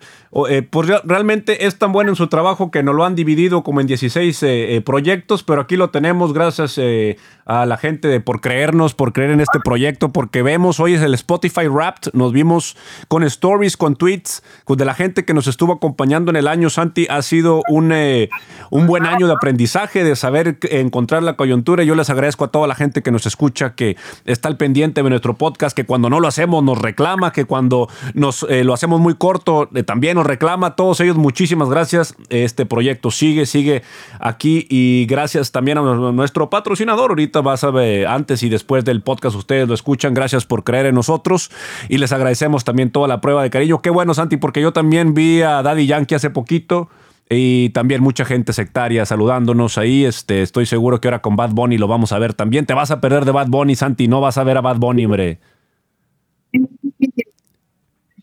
eh, 0.49 0.61
pues 0.61 0.89
realmente 1.05 1.65
es 1.65 1.79
tan 1.79 1.91
bueno 1.93 2.11
en 2.11 2.15
su 2.15 2.27
trabajo 2.27 2.69
que 2.69 2.83
nos 2.83 2.93
lo 2.93 3.05
han 3.05 3.15
dividido 3.15 3.63
como 3.63 3.81
en 3.81 3.87
16 3.87 4.43
eh, 4.43 4.75
eh, 4.75 4.81
proyectos, 4.81 5.41
pero 5.41 5.61
aquí 5.61 5.77
lo 5.77 5.89
tenemos 5.89 6.33
gracias 6.33 6.79
a 7.45 7.65
la 7.65 7.77
gente 7.77 8.07
de 8.09 8.19
por 8.19 8.41
creernos, 8.41 8.93
por 8.93 9.13
creer 9.13 9.31
en 9.31 9.39
este 9.39 9.59
proyecto, 9.59 10.09
porque 10.09 10.43
vemos, 10.43 10.79
hoy 10.79 10.93
es 10.93 11.01
el 11.01 11.13
Spotify 11.13 11.67
Wrapped, 11.67 12.13
nos 12.13 12.33
vimos 12.33 12.75
con 13.07 13.23
stories, 13.23 13.77
con 13.77 13.95
tweets, 13.95 14.43
de 14.67 14.85
la 14.85 14.93
gente 14.93 15.25
que 15.25 15.33
nos 15.33 15.47
estuvo 15.47 15.73
acompañando 15.73 16.29
en 16.29 16.35
el 16.35 16.47
año, 16.47 16.69
Santi, 16.69 17.07
ha 17.09 17.21
sido 17.21 17.63
un, 17.69 17.93
un 18.69 18.87
buen 18.87 19.05
año 19.05 19.27
de 19.27 19.33
aprendizaje, 19.33 20.03
de 20.03 20.15
saber 20.15 20.59
encontrar 20.71 21.23
la 21.23 21.35
coyuntura. 21.35 21.83
Yo 21.83 21.95
les 21.95 22.09
agradezco 22.09 22.45
a 22.45 22.47
toda 22.49 22.67
la 22.67 22.75
gente 22.75 23.01
que 23.01 23.11
nos 23.11 23.25
escucha, 23.25 23.73
que 23.73 23.97
está 24.25 24.47
al 24.47 24.57
pendiente 24.57 25.03
de 25.03 25.09
nuestro 25.09 25.35
podcast, 25.35 25.75
que 25.75 25.85
cuando 25.85 26.09
no 26.09 26.19
lo 26.19 26.27
hacemos 26.27 26.63
nos 26.63 26.77
reclama, 26.77 27.31
que 27.31 27.45
cuando 27.45 27.89
nos 28.13 28.45
eh, 28.49 28.63
lo 28.63 28.73
hacemos 28.73 28.99
muy 28.99 29.15
corto 29.15 29.69
eh, 29.73 29.83
también 29.83 30.15
nos 30.15 30.25
reclama. 30.25 30.75
Todos 30.75 30.99
ellos, 30.99 31.17
muchísimas 31.17 31.69
gracias. 31.69 32.15
Este 32.29 32.65
proyecto 32.65 33.11
sigue, 33.11 33.45
sigue 33.45 33.83
aquí 34.19 34.65
y 34.69 35.05
gracias 35.07 35.51
también 35.51 35.77
a 35.77 35.81
nuestro 35.81 36.49
patrocinador. 36.49 37.11
Ahorita 37.11 37.41
vas 37.41 37.63
a 37.63 37.71
ver, 37.71 38.07
antes 38.07 38.43
y 38.43 38.49
después 38.49 38.85
del 38.85 39.01
podcast, 39.01 39.35
ustedes 39.35 39.67
lo 39.67 39.73
escuchan. 39.73 40.13
Gracias 40.13 40.45
por 40.45 40.63
creer 40.63 40.87
en 40.87 40.95
nosotros 40.95 41.51
y 41.89 41.97
les 41.97 42.11
agradecemos 42.11 42.63
también 42.63 42.91
toda 42.91 43.07
la 43.07 43.21
prueba 43.21 43.43
de 43.43 43.49
cariño. 43.49 43.81
Qué 43.81 43.89
bueno, 43.89 44.13
Santi, 44.13 44.37
porque 44.37 44.61
yo 44.61 44.73
también 44.73 45.13
vi 45.13 45.41
a 45.41 45.61
Daddy 45.61 45.87
Yankee 45.87 46.15
hace 46.15 46.29
poquito. 46.29 46.89
Y 47.29 47.69
también 47.69 48.01
mucha 48.01 48.23
gente 48.23 48.53
sectaria 48.53 49.05
saludándonos 49.05 49.77
ahí. 49.77 50.05
Este, 50.05 50.41
estoy 50.41 50.65
seguro 50.65 51.01
que 51.01 51.07
ahora 51.07 51.21
con 51.21 51.35
Bad 51.35 51.51
Bunny 51.51 51.77
lo 51.77 51.87
vamos 51.87 52.11
a 52.13 52.19
ver 52.19 52.33
también. 52.33 52.65
Te 52.65 52.73
vas 52.73 52.91
a 52.91 53.01
perder 53.01 53.25
de 53.25 53.31
Bad 53.31 53.47
Bunny, 53.47 53.75
Santi. 53.75 54.07
No 54.07 54.21
vas 54.21 54.37
a 54.37 54.43
ver 54.43 54.57
a 54.57 54.61
Bad 54.61 54.77
Bunny, 54.77 55.05
hombre. 55.05 55.39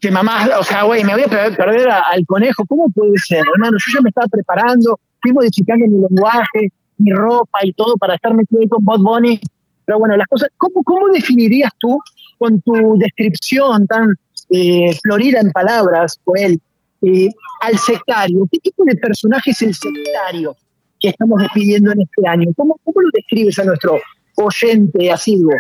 Que 0.01 0.11
mamá, 0.11 0.49
o 0.59 0.63
sea, 0.65 0.85
güey, 0.85 1.05
me 1.05 1.15
voy 1.15 1.23
a 1.23 1.29
perder 1.29 1.91
al 1.91 2.25
conejo. 2.27 2.65
¿Cómo 2.67 2.89
puede 2.91 3.13
ser, 3.19 3.43
hermano? 3.55 3.77
Yo 3.79 3.93
ya 3.95 4.03
me 4.03 4.09
estaba 4.09 4.27
preparando, 4.29 4.99
fui 5.21 5.33
modificando 5.33 5.87
mi 5.87 6.01
lenguaje, 6.01 6.73
mi 6.99 7.11
ropa 7.13 7.61
y 7.63 7.73
todo 7.73 7.97
para 7.97 8.15
estar 8.15 8.35
metido 8.35 8.67
con 8.69 8.85
Bad 8.85 9.01
Bunny. 9.01 9.41
Pero 9.85 9.99
bueno, 9.99 10.17
las 10.17 10.27
cosas, 10.29 10.49
¿cómo, 10.57 10.83
cómo 10.83 11.09
definirías 11.09 11.71
tú 11.79 11.99
con 12.39 12.61
tu 12.63 12.97
descripción 12.99 13.87
tan 13.87 14.15
eh, 14.51 14.95
florida 15.03 15.41
en 15.41 15.51
palabras, 15.53 16.19
Joel, 16.25 16.61
eh, 17.03 17.29
al 17.61 17.79
sectario. 17.79 18.47
¿Qué 18.51 18.59
tipo 18.59 18.85
de 18.85 18.97
personaje 18.97 19.51
es 19.51 19.63
el 19.63 19.75
sectario 19.75 20.57
que 21.01 21.09
estamos 21.09 21.41
despidiendo 21.41 21.93
en 21.93 22.03
este 22.03 22.29
año? 22.29 22.51
¿Cómo, 22.57 22.79
cómo 22.85 23.01
lo 23.01 23.09
describes 23.13 23.59
a 23.59 23.65
nuestro 23.65 24.01
oyente 24.37 25.11
asiduo? 25.11 25.53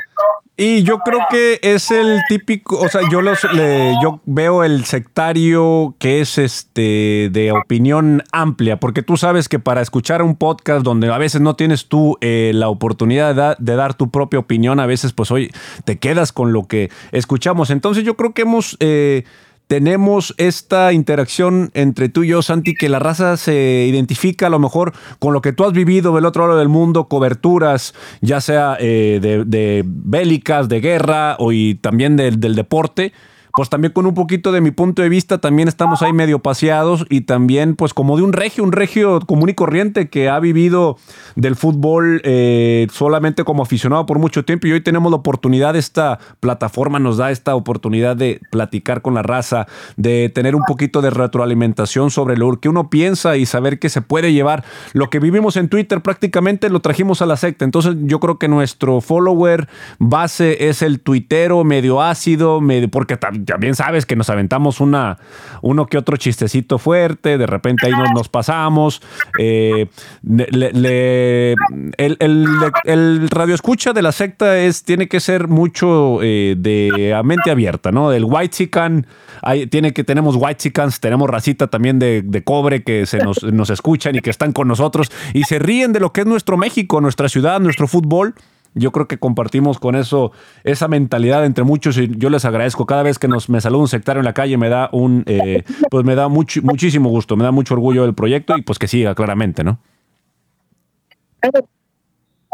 Y 0.57 0.85
yo 0.85 1.01
creo 1.01 1.19
que 1.31 1.59
es 1.63 1.91
el 1.91 2.21
típico, 2.29 2.79
o 2.79 2.89
sea, 2.89 3.01
yo 3.11 3.23
los 3.23 3.41
yo 4.01 4.21
veo 4.25 4.63
el 4.63 4.85
sectario 4.85 5.97
que 5.99 6.21
es 6.21 6.39
este 6.39 7.29
de 7.33 7.51
opinión 7.51 8.23
amplia, 8.31 8.79
porque 8.79 9.03
tú 9.03 9.17
sabes 9.17 9.49
que 9.49 9.59
para 9.59 9.81
escuchar 9.81 10.23
un 10.23 10.37
podcast 10.37 10.85
donde 10.85 11.13
a 11.13 11.19
veces 11.19 11.41
no 11.41 11.57
tienes 11.57 11.89
tú 11.89 12.19
eh, 12.21 12.53
la 12.55 12.69
oportunidad 12.69 13.57
de, 13.59 13.75
dar 13.75 13.95
tu 13.95 14.13
propia 14.13 14.39
opinión, 14.39 14.79
a 14.79 14.87
veces 14.87 15.13
pues 15.13 15.33
hoy 15.33 15.51
te 15.85 15.99
quedas 15.99 16.31
con 16.31 16.53
lo 16.53 16.69
que 16.69 16.89
escuchamos. 17.11 17.71
Entonces 17.71 18.05
yo 18.05 18.17
creo 18.17 18.33
que 18.33 18.43
hemos 18.43 18.77
eh, 18.79 19.25
tenemos 19.67 20.35
esta 20.37 20.93
interacción 20.93 21.71
entre 21.75 22.09
tú 22.09 22.23
y 22.23 22.29
yo, 22.29 22.43
Santi, 22.43 22.75
que 22.75 22.89
la 22.89 22.99
raza 22.99 23.37
se 23.37 23.87
identifica 23.89 24.47
a 24.47 24.51
lo 24.51 24.59
mejor 24.59 24.93
con 25.19 25.33
lo 25.33 25.41
que 25.41 25.53
tú 25.53 25.65
has 25.65 25.73
vivido 25.73 26.15
del 26.15 26.27
otro 26.27 26.47
lado 26.47 26.59
del 26.59 26.69
mundo, 26.69 27.09
coberturas, 27.09 27.95
ya 28.21 28.41
sea 28.41 28.77
eh, 28.79 29.21
de, 29.23 29.83
bélicas, 29.87 30.69
de 30.69 30.81
guerra 30.81 31.37
o 31.39 31.51
también 31.81 32.17
del 32.17 32.55
deporte 32.55 33.13
pues 33.55 33.69
también 33.69 33.93
con 33.93 34.05
un 34.05 34.15
poquito 34.15 34.51
de 34.51 34.61
mi 34.61 34.73
punto 34.73 35.01
de 35.01 35.09
vista, 35.09 35.39
también 35.39 35.69
estamos 35.69 36.03
ahí 36.03 36.13
medio 36.13 36.41
paseados 36.41 37.07
y 37.09 37.21
también 37.21 37.77
pues 37.77 37.95
como 37.95 38.17
de 38.17 38.25
un 38.25 38.33
regio, 38.33 38.65
un 38.65 38.73
regio 38.73 39.21
común 39.21 39.49
y 39.49 39.55
corriente 39.55 40.09
que 40.09 40.29
ha 40.29 40.41
vivido 40.41 40.97
del 41.37 41.55
fútbol 41.55 42.21
eh, 42.25 42.89
solamente 42.91 43.45
como 43.45 43.63
aficionado 43.63 44.07
por 44.07 44.19
mucho 44.19 44.45
tiempo 44.45 44.67
y 44.67 44.73
hoy 44.73 44.81
tenemos 44.81 45.09
la 45.13 45.19
oportunidad, 45.19 45.77
esta 45.77 46.19
plataforma 46.41 46.99
nos 46.99 47.17
da 47.17 47.31
esta 47.31 47.55
oportunidad 47.55 48.17
de 48.17 48.41
platicar 48.51 49.03
con 49.03 49.15
la 49.15 49.23
raza, 49.23 49.69
de 49.97 50.33
tener 50.35 50.57
un 50.57 50.65
poquito 50.67 51.01
de 51.01 51.11
retroalimentación 51.11 52.11
sobre 52.11 52.37
lo 52.37 52.59
que 52.59 52.69
uno 52.69 52.91
piensa 52.91 53.37
y 53.37 53.47
saber 53.47 53.79
que 53.79 53.89
se 53.89 54.03
puede 54.03 54.33
llevar. 54.33 54.65
Lo 54.95 55.11
que 55.11 55.21
vivimos 55.21 55.57
en 55.57 55.69
Twitter 55.69 56.01
prácticamente 56.01 56.69
lo 56.71 56.81
trajimos 56.81 57.23
a 57.23 57.27
la 57.27 57.37
secta, 57.37 57.65
entonces 57.65 57.95
yo 58.01 58.19
creo 58.19 58.37
que 58.37 58.49
nuestro 58.49 59.01
follower 59.01 59.69
base 60.01 60.69
es 60.69 60.83
el 60.83 60.99
tuitero 60.99 61.63
medio 61.63 62.03
ácido, 62.03 62.61
medio, 62.61 62.89
porque 62.91 63.17
también 63.17 63.44
también 63.45 63.75
sabes 63.75 64.07
que 64.07 64.17
nos 64.17 64.31
aventamos 64.31 64.81
una, 64.81 65.19
uno 65.63 65.87
que 65.87 65.99
otro 65.99 66.17
chistecito 66.17 66.79
fuerte, 66.79 67.39
de 67.39 67.47
repente 67.47 67.87
ahí 67.87 67.93
nos, 68.15 68.29
pasamos. 68.29 69.03
Eh, 69.39 69.87
el, 71.97 73.31
radio 73.31 73.55
escucha 73.55 73.93
de 73.93 74.03
la 74.03 74.13
secta 74.13 74.59
es, 74.59 74.85
tiene 74.85 75.09
que 75.09 75.21
ser 75.21 75.49
mucho 75.49 76.19
eh, 76.23 76.55
de 76.57 77.21
mente 77.25 77.51
abierta, 77.51 77.93
¿no? 77.93 78.13
El 78.13 78.25
white 78.25 78.51
chican, 78.51 79.07
tiene 79.71 79.93
que, 79.93 80.05
tenemos 80.05 80.37
white 80.37 80.57
chicans, 80.57 81.01
tenemos 81.01 81.29
racita 81.29 81.67
también 81.69 81.99
de, 81.99 82.23
de 82.23 82.45
cobre 82.45 82.83
que 82.83 83.07
se 83.07 83.19
nos, 83.19 83.43
nos 83.43 83.71
escuchan 83.71 84.15
y 84.17 84.21
que 84.21 84.31
están 84.31 84.53
con 84.53 84.69
nosotros 84.69 85.11
y 85.33 85.45
se 85.45 85.59
ríen 85.59 85.93
de 85.93 86.01
lo 86.01 86.13
que 86.13 86.23
es 86.23 86.27
nuestro 86.27 86.57
México, 86.57 87.01
nuestra 87.01 87.29
ciudad, 87.29 87.61
nuestro 87.61 87.89
fútbol. 87.89 88.35
Yo 88.75 88.91
creo 88.91 89.07
que 89.07 89.19
compartimos 89.19 89.79
con 89.79 89.95
eso 89.95 90.33
esa 90.65 90.89
mentalidad 90.89 91.45
entre 91.45 91.65
muchos 91.65 91.97
y 91.97 92.11
yo 92.17 92.29
les 92.29 92.45
agradezco. 92.45 92.87
Cada 92.87 93.03
vez 93.03 93.19
que 93.19 93.29
nos 93.29 93.49
me 93.49 93.61
saluda 93.61 93.83
un 93.83 93.89
sectario 93.89 94.21
en 94.21 94.25
la 94.25 94.35
calle 94.35 94.57
me 94.57 94.69
da 94.69 94.89
un 94.93 95.23
eh, 95.27 95.63
pues 95.91 96.05
me 96.05 96.15
da 96.15 96.29
mucho, 96.29 96.61
muchísimo 96.63 97.09
gusto, 97.09 97.37
me 97.37 97.45
da 97.45 97.53
mucho 97.53 97.75
orgullo 97.75 98.03
del 98.03 98.15
proyecto 98.15 98.57
y 98.59 98.63
pues 98.63 98.79
que 98.79 98.89
siga 98.89 99.15
claramente, 99.15 99.63
¿no? 99.63 99.79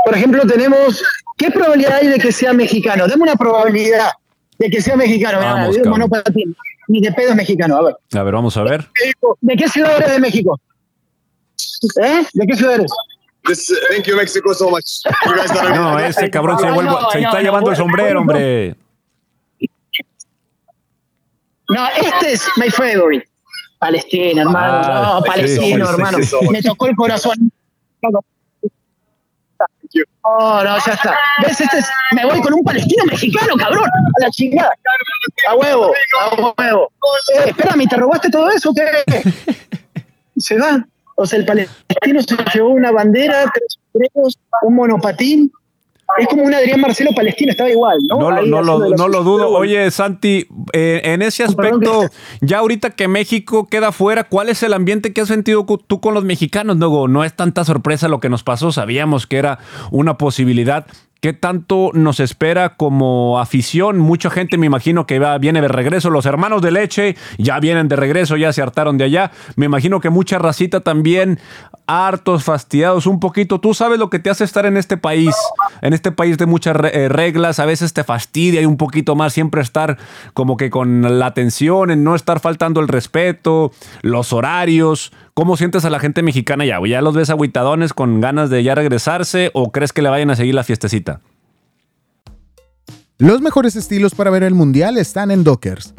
Por 0.04 0.14
ejemplo, 0.14 0.42
tenemos 0.46 1.02
¿qué 1.36 1.50
probabilidad 1.50 1.98
hay 2.02 2.08
de 2.08 2.18
que 2.18 2.32
sea 2.32 2.52
mexicano? 2.52 3.06
Dame 3.08 3.22
una 3.22 3.36
probabilidad 3.36 4.10
de 4.58 4.68
que 4.68 4.82
sea 4.82 4.96
mexicano. 4.96 5.38
Vamos, 5.40 5.76
Ni 6.88 7.00
de 7.00 7.12
pedo 7.12 7.34
mexicano, 7.34 7.76
a 7.76 7.82
ver. 7.82 7.96
A 8.12 8.22
ver, 8.22 8.34
vamos 8.34 8.56
a 8.56 8.62
ver. 8.62 8.88
¿De 9.40 9.56
qué 9.56 9.68
ciudad 9.68 9.96
eres 9.96 10.12
de 10.12 10.20
México? 10.20 10.60
¿Eh? 12.02 12.22
¿De 12.34 12.46
qué 12.46 12.56
ciudad 12.56 12.74
eres? 12.74 12.92
Thank 13.90 14.06
you, 14.06 14.16
Mexico, 14.16 14.54
so 14.54 14.70
much. 14.70 15.02
no, 15.74 15.98
ese 15.98 16.30
cabrón 16.30 16.58
se, 16.58 16.70
vuelve, 16.70 16.92
se 17.12 17.20
está 17.20 17.40
llevando 17.40 17.70
el 17.70 17.76
sombrero, 17.76 18.20
hombre. 18.20 18.76
No, 21.68 21.86
este 21.88 22.32
es 22.32 22.48
my 22.56 22.68
favorite. 22.70 23.28
Palestina, 23.78 24.42
hermano. 24.42 24.82
Ah, 24.84 25.20
no, 25.20 25.24
palestino, 25.24 25.88
hermano. 25.88 26.18
Me 26.50 26.62
tocó 26.62 26.86
el 26.86 26.96
corazón. 26.96 27.50
Oh, 30.22 30.62
no, 30.62 30.76
ya 30.84 30.92
está. 30.92 31.16
¿Ves? 31.42 31.60
Este 31.60 31.78
es, 31.78 31.86
me 32.12 32.24
voy 32.26 32.40
con 32.42 32.52
un 32.54 32.62
palestino 32.62 33.04
mexicano, 33.06 33.54
cabrón. 33.56 33.84
A 33.84 34.24
la 34.24 34.30
chingada. 34.30 34.72
A 35.48 35.54
huevo, 35.54 35.92
a 36.20 36.34
huevo. 36.58 36.92
Eh, 37.34 37.48
espérame, 37.48 37.88
¿te 37.88 37.96
robaste 37.96 38.30
todo 38.30 38.50
eso? 38.50 38.72
¿Qué? 38.74 39.22
Se 40.36 40.58
va. 40.58 40.86
O 41.20 41.26
sea, 41.26 41.38
el 41.38 41.44
palestino 41.44 42.22
se 42.22 42.36
llevó 42.54 42.70
una 42.70 42.90
bandera, 42.90 43.44
tres 43.52 43.78
premios, 43.92 44.38
un 44.62 44.74
monopatín. 44.74 45.52
Es 46.16 46.26
como 46.26 46.44
un 46.44 46.54
Adrián 46.54 46.80
Marcelo 46.80 47.10
palestino, 47.14 47.52
estaba 47.52 47.68
igual, 47.68 47.98
¿no? 48.08 48.18
No, 48.18 48.62
lo, 48.62 49.22
dudo. 49.22 49.50
Oye, 49.50 49.90
Santi, 49.90 50.46
eh, 50.72 51.02
en 51.04 51.20
ese 51.20 51.44
aspecto, 51.44 52.06
ya 52.40 52.58
ahorita 52.58 52.90
que 52.90 53.06
México 53.06 53.68
queda 53.68 53.92
fuera, 53.92 54.24
¿cuál 54.24 54.48
es 54.48 54.62
el 54.62 54.72
ambiente 54.72 55.12
que 55.12 55.20
has 55.20 55.28
sentido 55.28 55.66
tú 55.86 56.00
con 56.00 56.14
los 56.14 56.24
mexicanos? 56.24 56.78
Luego, 56.78 57.06
no 57.06 57.22
es 57.22 57.34
tanta 57.34 57.64
sorpresa 57.64 58.08
lo 58.08 58.18
que 58.18 58.30
nos 58.30 58.42
pasó, 58.42 58.72
sabíamos 58.72 59.26
que 59.26 59.36
era 59.36 59.58
una 59.90 60.16
posibilidad, 60.16 60.86
¿Qué 61.20 61.34
tanto 61.34 61.90
nos 61.92 62.18
espera 62.18 62.76
como 62.76 63.40
afición? 63.40 63.98
Mucha 63.98 64.30
gente 64.30 64.56
me 64.56 64.64
imagino 64.64 65.06
que 65.06 65.18
va, 65.18 65.36
viene 65.36 65.60
de 65.60 65.68
regreso. 65.68 66.08
Los 66.08 66.24
hermanos 66.24 66.62
de 66.62 66.70
leche 66.70 67.14
ya 67.36 67.60
vienen 67.60 67.88
de 67.88 67.96
regreso, 67.96 68.38
ya 68.38 68.54
se 68.54 68.62
hartaron 68.62 68.96
de 68.96 69.04
allá. 69.04 69.30
Me 69.54 69.66
imagino 69.66 70.00
que 70.00 70.08
mucha 70.08 70.38
racita 70.38 70.80
también, 70.80 71.38
hartos, 71.86 72.44
fastidiados 72.44 73.06
un 73.06 73.20
poquito. 73.20 73.60
Tú 73.60 73.74
sabes 73.74 73.98
lo 73.98 74.08
que 74.08 74.18
te 74.18 74.30
hace 74.30 74.44
estar 74.44 74.64
en 74.64 74.78
este 74.78 74.96
país, 74.96 75.34
en 75.82 75.92
este 75.92 76.10
país 76.10 76.38
de 76.38 76.46
muchas 76.46 76.74
eh, 76.90 77.10
reglas. 77.10 77.58
A 77.58 77.66
veces 77.66 77.92
te 77.92 78.02
fastidia 78.02 78.62
y 78.62 78.64
un 78.64 78.78
poquito 78.78 79.14
más 79.14 79.34
siempre 79.34 79.60
estar 79.60 79.98
como 80.32 80.56
que 80.56 80.70
con 80.70 81.18
la 81.18 81.26
atención, 81.26 81.90
en 81.90 82.02
no 82.02 82.14
estar 82.14 82.40
faltando 82.40 82.80
el 82.80 82.88
respeto, 82.88 83.72
los 84.00 84.32
horarios. 84.32 85.12
¿Cómo 85.40 85.56
sientes 85.56 85.86
a 85.86 85.88
la 85.88 85.98
gente 85.98 86.22
mexicana 86.22 86.66
ya? 86.66 86.78
¿Ya 86.86 87.00
los 87.00 87.14
ves 87.14 87.30
aguitadones 87.30 87.94
con 87.94 88.20
ganas 88.20 88.50
de 88.50 88.62
ya 88.62 88.74
regresarse 88.74 89.50
o 89.54 89.72
crees 89.72 89.94
que 89.94 90.02
le 90.02 90.10
vayan 90.10 90.28
a 90.28 90.36
seguir 90.36 90.54
la 90.54 90.64
fiestecita? 90.64 91.22
Los 93.16 93.40
mejores 93.40 93.74
estilos 93.74 94.14
para 94.14 94.28
ver 94.28 94.42
el 94.42 94.52
mundial 94.52 94.98
están 94.98 95.30
en 95.30 95.42
Dockers. 95.42 95.94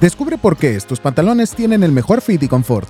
Descubre 0.00 0.38
por 0.38 0.56
qué 0.56 0.76
estos 0.76 0.98
pantalones 0.98 1.54
tienen 1.54 1.82
el 1.82 1.92
mejor 1.92 2.22
fit 2.22 2.42
y 2.42 2.48
confort. 2.48 2.88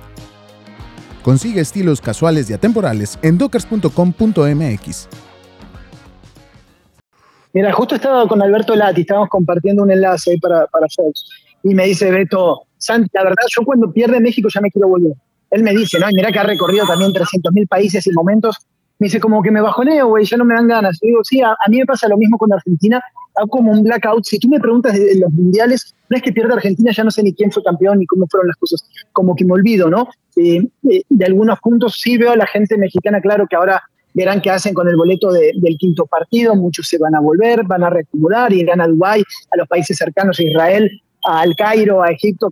Consigue 1.23 1.59
estilos 1.59 1.99
casuales 1.99 2.49
y 2.49 2.53
atemporales 2.53 3.19
en 3.21 3.37
dockers.com.mx. 3.37 5.09
Mira, 7.51 7.73
justo 7.73 7.95
estaba 7.95 8.25
con 8.29 8.41
Alberto 8.41 8.77
Lati, 8.77 9.01
estábamos 9.01 9.27
compartiendo 9.27 9.83
un 9.83 9.91
enlace 9.91 10.31
ahí 10.31 10.39
para, 10.39 10.67
para 10.67 10.87
Fox, 10.95 11.25
y 11.63 11.75
me 11.75 11.85
dice 11.85 12.11
Beto, 12.11 12.66
Santi, 12.77 13.09
la 13.13 13.23
verdad, 13.23 13.43
yo 13.49 13.63
cuando 13.63 13.91
pierde 13.91 14.19
México 14.19 14.49
ya 14.53 14.61
me 14.61 14.71
quiero 14.71 14.87
volver. 14.87 15.13
Él 15.51 15.63
me 15.63 15.71
dice, 15.71 15.99
¿no? 15.99 16.09
Y 16.09 16.13
mira 16.13 16.31
que 16.31 16.39
ha 16.39 16.43
recorrido 16.43 16.85
también 16.85 17.11
300.000 17.11 17.67
países 17.67 18.05
y 18.05 18.11
momentos. 18.11 18.55
Me 18.99 19.05
dice, 19.05 19.19
como 19.19 19.41
que 19.41 19.51
me 19.51 19.61
bajoneo, 19.61 20.07
güey, 20.07 20.25
ya 20.25 20.37
no 20.37 20.45
me 20.45 20.55
dan 20.55 20.67
ganas. 20.67 20.97
Yo 21.01 21.07
digo, 21.07 21.23
sí, 21.23 21.41
a, 21.41 21.55
mí 21.69 21.77
me 21.77 21.85
pasa 21.85 22.07
lo 22.07 22.17
mismo 22.17 22.37
con 22.37 22.51
Argentina. 22.51 23.01
Hago 23.35 23.47
como 23.47 23.71
un 23.71 23.83
blackout. 23.83 24.25
Si 24.25 24.39
tú 24.39 24.49
me 24.49 24.59
preguntas 24.59 24.93
de, 24.93 25.19
los 25.19 25.31
mundiales, 25.31 25.93
no 26.09 26.17
es 26.17 26.23
que 26.23 26.33
pierda 26.33 26.55
Argentina, 26.55 26.91
ya 26.91 27.03
no 27.03 27.11
sé 27.11 27.21
ni 27.23 27.33
quién 27.33 27.51
fue 27.51 27.63
campeón 27.63 27.99
ni 27.99 28.05
cómo 28.07 28.25
fueron 28.29 28.47
las 28.47 28.57
cosas. 28.57 28.83
Como 29.13 29.35
que 29.35 29.45
me 29.45 29.53
olvido, 29.53 29.89
¿no? 29.89 30.09
Eh, 30.35 30.67
eh, 30.89 31.03
de 31.07 31.25
algunos 31.25 31.59
puntos 31.59 31.99
sí 32.01 32.17
veo 32.17 32.31
a 32.31 32.35
la 32.35 32.47
gente 32.47 32.77
mexicana, 32.77 33.21
claro 33.21 33.45
que 33.47 33.55
ahora 33.55 33.83
verán 34.17 34.41
qué 34.41 34.49
hacen 34.49 34.73
con 34.73 34.87
el 34.87 34.95
boleto 34.95 35.31
del 35.31 35.77
quinto 35.77 36.07
partido, 36.07 36.55
muchos 36.55 36.87
se 36.87 36.97
van 36.97 37.13
a 37.13 37.19
volver, 37.19 37.63
van 37.65 37.83
a 37.83 37.91
reacumular, 37.91 38.51
irán 38.51 38.81
a 38.81 38.87
Dubái, 38.87 39.21
a 39.21 39.57
los 39.57 39.67
países 39.67 39.95
cercanos 39.95 40.39
a 40.39 40.43
Israel, 40.43 40.89
al 41.23 41.55
Cairo, 41.55 42.01
a 42.01 42.09
Egipto, 42.09 42.51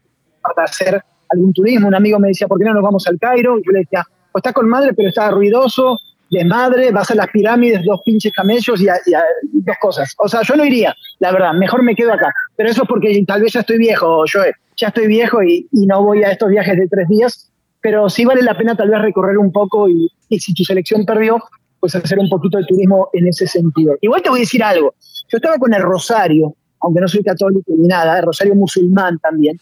para 0.54 0.66
hacer 0.66 1.02
algún 1.30 1.54
turismo. 1.54 1.88
Un 1.88 1.96
amigo 1.96 2.20
me 2.20 2.30
decía, 2.30 2.48
¿por 2.48 2.60
qué 2.60 2.66
no 2.66 2.74
nos 2.74 2.84
vamos 2.84 3.08
al 3.08 3.18
Cairo? 3.20 3.58
yo 3.58 3.72
le 3.72 3.80
decía, 3.80 4.06
pues 4.32 4.42
está 4.42 4.54
con 4.54 4.68
madre, 4.68 4.94
pero 4.94 5.10
está 5.10 5.32
ruidoso, 5.32 5.98
desmadre, 6.30 6.92
vas 6.92 7.10
a 7.12 7.16
las 7.16 7.28
pirámides, 7.30 7.84
dos 7.86 8.02
pinches 8.04 8.34
camellos 8.34 8.82
y, 8.82 8.86
dos 8.86 9.76
cosas. 9.80 10.14
O 10.18 10.28
sea, 10.28 10.42
yo 10.44 10.56
no 10.56 10.66
iría, 10.66 10.94
la 11.20 11.32
verdad, 11.32 11.54
mejor 11.54 11.84
me 11.84 11.96
quedo 11.96 12.14
acá. 12.14 12.32
Pero 12.56 12.70
eso 12.70 12.84
es 12.84 12.90
porque 12.90 13.24
tal 13.26 13.42
vez 13.42 13.54
ya 13.54 13.62
estoy 13.62 13.78
viejo, 13.78 14.26
yo 14.26 14.42
ya 14.78 14.88
estoy 14.88 15.08
viejo 15.08 15.42
y, 15.44 15.68
no 15.72 16.04
voy 16.04 16.24
a 16.24 16.32
estos 16.32 16.50
viajes 16.50 16.78
de 16.78 16.88
tres 16.88 17.08
días, 17.08 17.52
pero 17.82 18.10
sí 18.10 18.26
vale 18.26 18.42
la 18.42 18.58
pena 18.58 18.76
tal 18.76 18.90
vez 18.90 19.02
recorrer 19.02 19.38
un 19.38 19.52
poco 19.52 19.90
y, 19.90 20.10
si 20.40 20.54
tu 20.54 20.64
selección 20.64 21.06
perdió, 21.06 21.42
pues 21.80 21.96
hacer 21.96 22.20
un 22.20 22.30
poquito 22.30 22.58
de 22.58 22.66
turismo 22.66 23.10
en 23.14 23.28
ese 23.28 23.48
sentido. 23.48 23.96
Igual 24.02 24.22
te 24.22 24.30
voy 24.30 24.40
a 24.40 24.42
decir 24.42 24.64
algo, 24.64 24.96
yo 25.30 25.38
estaba 25.38 25.58
con 25.58 25.74
el 25.74 25.82
Rosario, 25.82 26.56
aunque 26.82 27.02
no 27.02 27.08
soy 27.08 27.24
católico 27.24 27.72
ni 27.78 27.88
nada, 27.88 28.20
el 28.20 28.26
Rosario 28.26 28.56
musulmán 28.56 29.20
también, 29.20 29.60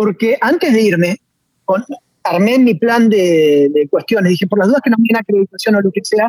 porque 0.00 0.38
antes 0.40 0.72
de 0.72 0.80
irme, 0.80 1.16
con, 1.66 1.84
armé 2.22 2.58
mi 2.58 2.74
plan 2.74 3.10
de, 3.10 3.86
cuestiones. 3.90 4.30
Dije, 4.30 4.46
por 4.46 4.58
las 4.58 4.68
dudas 4.68 4.80
que 4.82 4.88
no 4.88 4.96
me 4.96 5.04
den 5.06 5.18
acreditación 5.18 5.74
o 5.74 5.82
lo 5.82 5.92
que 5.92 6.00
sea, 6.02 6.26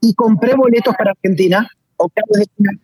y 0.00 0.12
compré 0.14 0.56
boletos 0.56 0.92
para 0.98 1.12
Argentina, 1.12 1.68
octavos 1.96 2.36
de 2.36 2.46
final, 2.56 2.80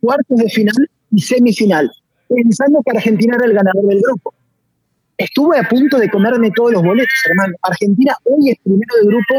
cuartos 0.00 0.38
de 0.38 0.48
final 0.48 0.90
y 1.10 1.20
semifinal, 1.20 1.90
pensando 2.26 2.80
que 2.82 2.96
Argentina 2.96 3.36
era 3.36 3.44
el 3.44 3.52
ganador 3.52 3.84
del 3.84 4.00
grupo. 4.00 4.32
Estuve 5.18 5.58
a 5.58 5.68
punto 5.68 5.98
de 5.98 6.08
comerme 6.08 6.50
todos 6.56 6.72
los 6.72 6.82
boletos, 6.82 7.20
hermano. 7.28 7.54
Argentina 7.60 8.16
hoy 8.24 8.52
es 8.52 8.56
primero 8.64 8.96
de 8.98 9.08
grupo, 9.08 9.34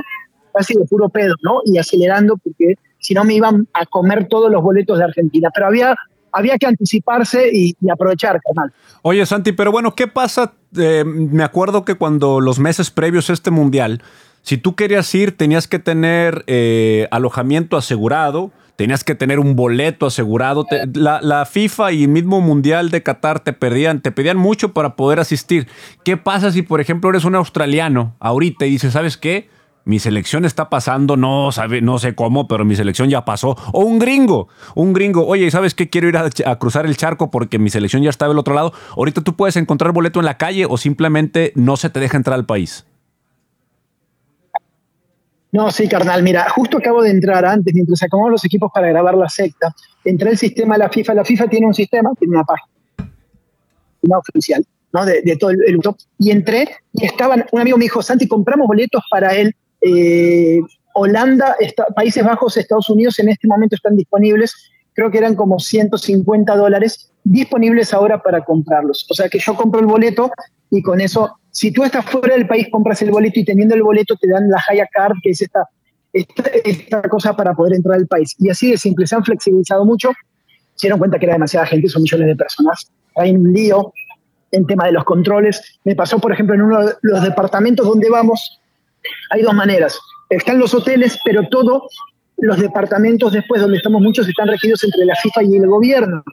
casi 0.53 0.75
de 0.75 0.85
puro 0.85 1.09
pedo, 1.09 1.33
¿no? 1.41 1.61
Y 1.65 1.79
acelerando, 1.79 2.37
porque 2.37 2.75
si 2.99 3.15
no 3.15 3.23
me 3.23 3.33
iban 3.33 3.67
a 3.73 3.87
comer 3.87 4.27
todos 4.27 4.51
los 4.51 4.61
boletos 4.61 4.99
de 4.99 5.03
Argentina. 5.03 5.49
Pero 5.51 5.65
había 5.65 5.95
había 6.31 6.57
que 6.57 6.67
anticiparse 6.67 7.49
y, 7.51 7.75
aprovechar, 7.91 8.39
carnal. 8.41 8.73
Oye, 9.01 9.25
Santi, 9.25 9.51
pero 9.51 9.71
bueno, 9.71 9.95
¿qué 9.95 10.07
pasa? 10.07 10.53
Eh, 10.77 11.03
me 11.05 11.43
acuerdo 11.43 11.85
que 11.85 11.95
cuando 11.95 12.39
los 12.39 12.59
meses 12.59 12.91
previos 12.91 13.29
a 13.29 13.33
este 13.33 13.51
mundial, 13.51 14.01
si 14.41 14.57
tú 14.57 14.75
querías 14.75 15.13
ir, 15.13 15.35
tenías 15.37 15.67
que 15.67 15.79
tener 15.79 16.43
eh, 16.47 17.07
alojamiento 17.11 17.77
asegurado, 17.77 18.51
tenías 18.75 19.03
que 19.03 19.13
tener 19.13 19.39
un 19.39 19.55
boleto 19.55 20.07
asegurado. 20.07 20.65
la, 20.93 21.21
la, 21.21 21.45
FIFA 21.45 21.91
y 21.91 22.03
el 22.03 22.09
mismo 22.09 22.41
Mundial 22.41 22.89
de 22.89 23.03
Qatar 23.03 23.39
te 23.41 23.53
pedían, 23.53 24.01
te 24.01 24.11
pedían 24.11 24.37
mucho 24.37 24.73
para 24.73 24.95
poder 24.95 25.19
asistir. 25.19 25.67
¿Qué 26.03 26.17
pasa 26.17 26.51
si, 26.51 26.63
por 26.63 26.81
ejemplo, 26.81 27.09
eres 27.09 27.23
un 27.23 27.35
australiano 27.35 28.15
ahorita 28.19 28.65
y 28.65 28.71
dices, 28.71 28.93
¿sabes 28.93 29.17
qué? 29.17 29.49
Mi 29.83 29.99
selección 29.99 30.45
está 30.45 30.69
pasando, 30.69 31.17
no, 31.17 31.51
sabe, 31.51 31.81
no 31.81 31.97
sé 31.99 32.15
cómo, 32.15 32.47
pero 32.47 32.65
mi 32.65 32.75
selección 32.75 33.09
ya 33.09 33.25
pasó. 33.25 33.55
O 33.73 33.81
un 33.81 33.99
gringo, 33.99 34.47
un 34.75 34.93
gringo, 34.93 35.25
oye, 35.25 35.49
¿sabes 35.51 35.73
qué? 35.73 35.89
Quiero 35.89 36.07
ir 36.07 36.17
a, 36.17 36.55
cruzar 36.59 36.85
el 36.85 36.97
charco 36.97 37.31
porque 37.31 37.59
mi 37.59 37.69
selección 37.69 38.03
ya 38.03 38.09
está 38.09 38.27
del 38.27 38.37
otro 38.37 38.53
lado. 38.53 38.73
Ahorita 38.95 39.21
tú 39.21 39.35
puedes 39.35 39.55
encontrar 39.55 39.91
boleto 39.91 40.19
en 40.19 40.25
la 40.25 40.37
calle 40.37 40.65
o 40.69 40.77
simplemente 40.77 41.51
no 41.55 41.77
se 41.77 41.89
te 41.89 41.99
deja 41.99 42.17
entrar 42.17 42.35
al 42.35 42.45
país. 42.45 42.85
No, 45.51 45.69
sí, 45.69 45.89
carnal, 45.89 46.23
mira, 46.23 46.49
justo 46.49 46.77
acabo 46.77 47.01
de 47.01 47.11
entrar 47.11 47.43
antes, 47.43 47.73
mientras 47.73 48.01
acomodamos 48.03 48.33
los 48.33 48.45
equipos 48.45 48.71
para 48.73 48.87
grabar 48.87 49.15
la 49.15 49.27
secta, 49.27 49.75
entré 50.05 50.29
el 50.29 50.37
sistema 50.37 50.75
de 50.75 50.79
la 50.79 50.89
FIFA. 50.89 51.13
La 51.13 51.25
FIFA 51.25 51.47
tiene 51.47 51.67
un 51.67 51.73
sistema, 51.73 52.11
tiene 52.17 52.35
una 52.35 52.45
página 52.45 52.71
una 54.01 54.17
oficial, 54.17 54.65
¿no? 54.93 55.05
De, 55.05 55.37
todo 55.39 55.51
el, 55.51 55.59
el, 55.65 55.79
y 56.19 56.31
entré 56.31 56.67
y 56.93 57.05
estaban, 57.05 57.45
un 57.51 57.61
amigo 57.61 57.77
me 57.77 57.83
dijo, 57.83 58.01
Santi, 58.01 58.27
compramos 58.27 58.67
boletos 58.67 59.03
para 59.09 59.33
él 59.35 59.55
eh, 59.81 60.59
Holanda, 60.93 61.55
Países 61.95 62.23
Bajos, 62.23 62.57
Estados 62.57 62.89
Unidos 62.89 63.19
en 63.19 63.29
este 63.29 63.47
momento 63.47 63.75
están 63.75 63.95
disponibles, 63.95 64.53
creo 64.93 65.09
que 65.09 65.17
eran 65.17 65.35
como 65.35 65.59
150 65.59 66.55
dólares 66.55 67.11
disponibles 67.23 67.93
ahora 67.93 68.21
para 68.21 68.43
comprarlos. 68.43 69.07
O 69.09 69.13
sea 69.13 69.29
que 69.29 69.39
yo 69.39 69.55
compro 69.55 69.79
el 69.79 69.85
boleto 69.85 70.31
y 70.69 70.81
con 70.81 71.01
eso, 71.01 71.37
si 71.51 71.71
tú 71.71 71.83
estás 71.83 72.05
fuera 72.05 72.35
del 72.35 72.47
país, 72.47 72.67
compras 72.71 73.01
el 73.01 73.11
boleto 73.11 73.39
y 73.39 73.45
teniendo 73.45 73.75
el 73.75 73.83
boleto 73.83 74.15
te 74.15 74.27
dan 74.27 74.49
la 74.49 74.61
Haya 74.67 74.87
Card, 74.91 75.15
que 75.23 75.31
es 75.31 75.41
esta, 75.41 75.67
esta, 76.13 77.01
cosa 77.03 77.35
para 77.35 77.53
poder 77.53 77.75
entrar 77.75 77.97
al 77.97 78.07
país. 78.07 78.35
Y 78.39 78.49
así 78.49 78.71
de 78.71 78.77
simple, 78.77 79.07
se 79.07 79.15
han 79.15 79.23
flexibilizado 79.23 79.85
mucho, 79.85 80.11
se 80.75 80.87
dieron 80.87 80.99
cuenta 80.99 81.19
que 81.19 81.25
era 81.25 81.33
demasiada 81.33 81.65
gente, 81.65 81.89
son 81.89 82.01
millones 82.03 82.27
de 82.27 82.35
personas. 82.35 82.91
Hay 83.15 83.31
un 83.31 83.51
lío 83.51 83.93
en 84.51 84.65
tema 84.65 84.85
de 84.85 84.93
los 84.93 85.03
controles. 85.03 85.79
Me 85.83 85.95
pasó, 85.95 86.19
por 86.19 86.31
ejemplo, 86.31 86.55
en 86.55 86.61
uno 86.61 86.85
de 86.85 86.93
los 87.01 87.23
departamentos 87.23 87.85
donde 87.85 88.09
vamos, 88.09 88.60
hay 89.31 89.41
dos 89.41 89.53
maneras. 89.53 89.99
Están 90.29 90.59
los 90.59 90.73
hoteles, 90.73 91.17
pero 91.25 91.47
todos 91.49 91.83
los 92.37 92.59
departamentos 92.59 93.33
después, 93.33 93.61
donde 93.61 93.77
estamos 93.77 94.01
muchos, 94.01 94.27
están 94.27 94.47
regidos 94.47 94.83
entre 94.83 95.05
la 95.05 95.15
FIFA 95.15 95.43
y 95.43 95.57
el 95.57 95.67
gobierno. 95.67 96.23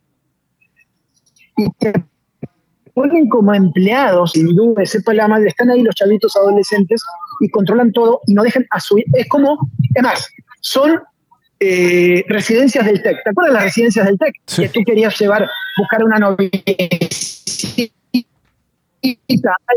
Y 1.57 1.70
te 1.79 1.92
ponen 2.94 3.29
como 3.29 3.55
empleados, 3.55 4.33
sin 4.33 4.55
duda, 4.55 4.85
sepa 4.85 5.14
la 5.14 5.29
madre, 5.29 5.49
están 5.49 5.70
ahí 5.70 5.83
los 5.83 5.94
chavitos 5.94 6.37
adolescentes 6.37 7.03
y 7.40 7.49
controlan 7.49 7.92
todo 7.92 8.20
y 8.27 8.35
no 8.35 8.42
dejan 8.42 8.66
a 8.70 8.81
su... 8.81 8.99
Es 9.14 9.29
como, 9.29 9.70
es 9.94 10.03
más, 10.03 10.29
son 10.61 11.01
eh, 11.61 12.25
residencias 12.29 12.87
del 12.87 13.03
TEC. 13.03 13.22
¿Te 13.22 13.31
acuerdas 13.31 13.55
las 13.55 13.64
residencias 13.64 14.07
del 14.07 14.18
TEC? 14.18 14.35
Que 14.57 14.68
tú 14.68 14.81
querías 14.85 15.18
llevar, 15.18 15.49
buscar 15.77 16.05
una 16.05 16.18
novia 16.18 16.51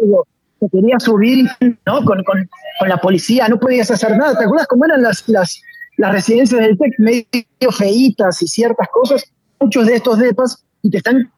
algo 0.02 0.28
te 0.62 0.70
quería 0.70 1.00
subir 1.00 1.48
¿no? 1.86 2.06
Con, 2.06 2.24
con, 2.24 2.48
con, 2.80 2.90
la 2.90 2.98
policía, 2.98 3.48
no 3.50 3.60
podías 3.60 3.90
hacer 3.90 4.16
nada. 4.16 4.38
¿Te 4.38 4.46
acuerdas 4.46 4.68
cómo 4.68 4.86
eran 4.86 5.02
las, 5.02 5.28
las, 5.28 5.60
las 5.98 6.12
residencias 6.12 6.62
del 6.62 6.78
TEC? 6.78 6.94
Medio 7.00 7.72
feitas 7.72 8.42
y 8.44 8.48
ciertas 8.48 8.88
cosas. 8.94 9.26
Muchos 9.60 9.88
de 9.88 9.96
estos 9.96 10.20
depas 10.20 10.64
y 10.84 10.92
te 10.92 10.98
están 10.98 11.32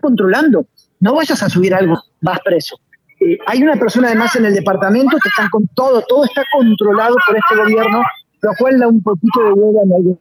controlando. 0.00 0.66
No 1.00 1.16
vayas 1.16 1.42
a 1.42 1.48
subir 1.48 1.74
algo, 1.74 2.00
vas 2.20 2.38
preso. 2.44 2.76
Eh, 3.20 3.38
hay 3.46 3.62
una 3.62 3.76
persona 3.76 4.08
además 4.08 4.36
en 4.36 4.44
el 4.44 4.54
departamento 4.54 5.16
que 5.22 5.28
están 5.28 5.48
con 5.50 5.66
todo, 5.74 6.02
todo 6.08 6.24
está 6.24 6.42
controlado 6.52 7.14
por 7.26 7.36
este 7.36 7.56
gobierno, 7.56 8.02
lo 8.40 8.50
cual 8.58 8.78
da 8.78 8.88
un 8.88 9.02
poquito 9.02 9.44
de 9.44 9.52
hueva 9.52 9.80
en 9.84 9.92
algunos. 9.92 10.18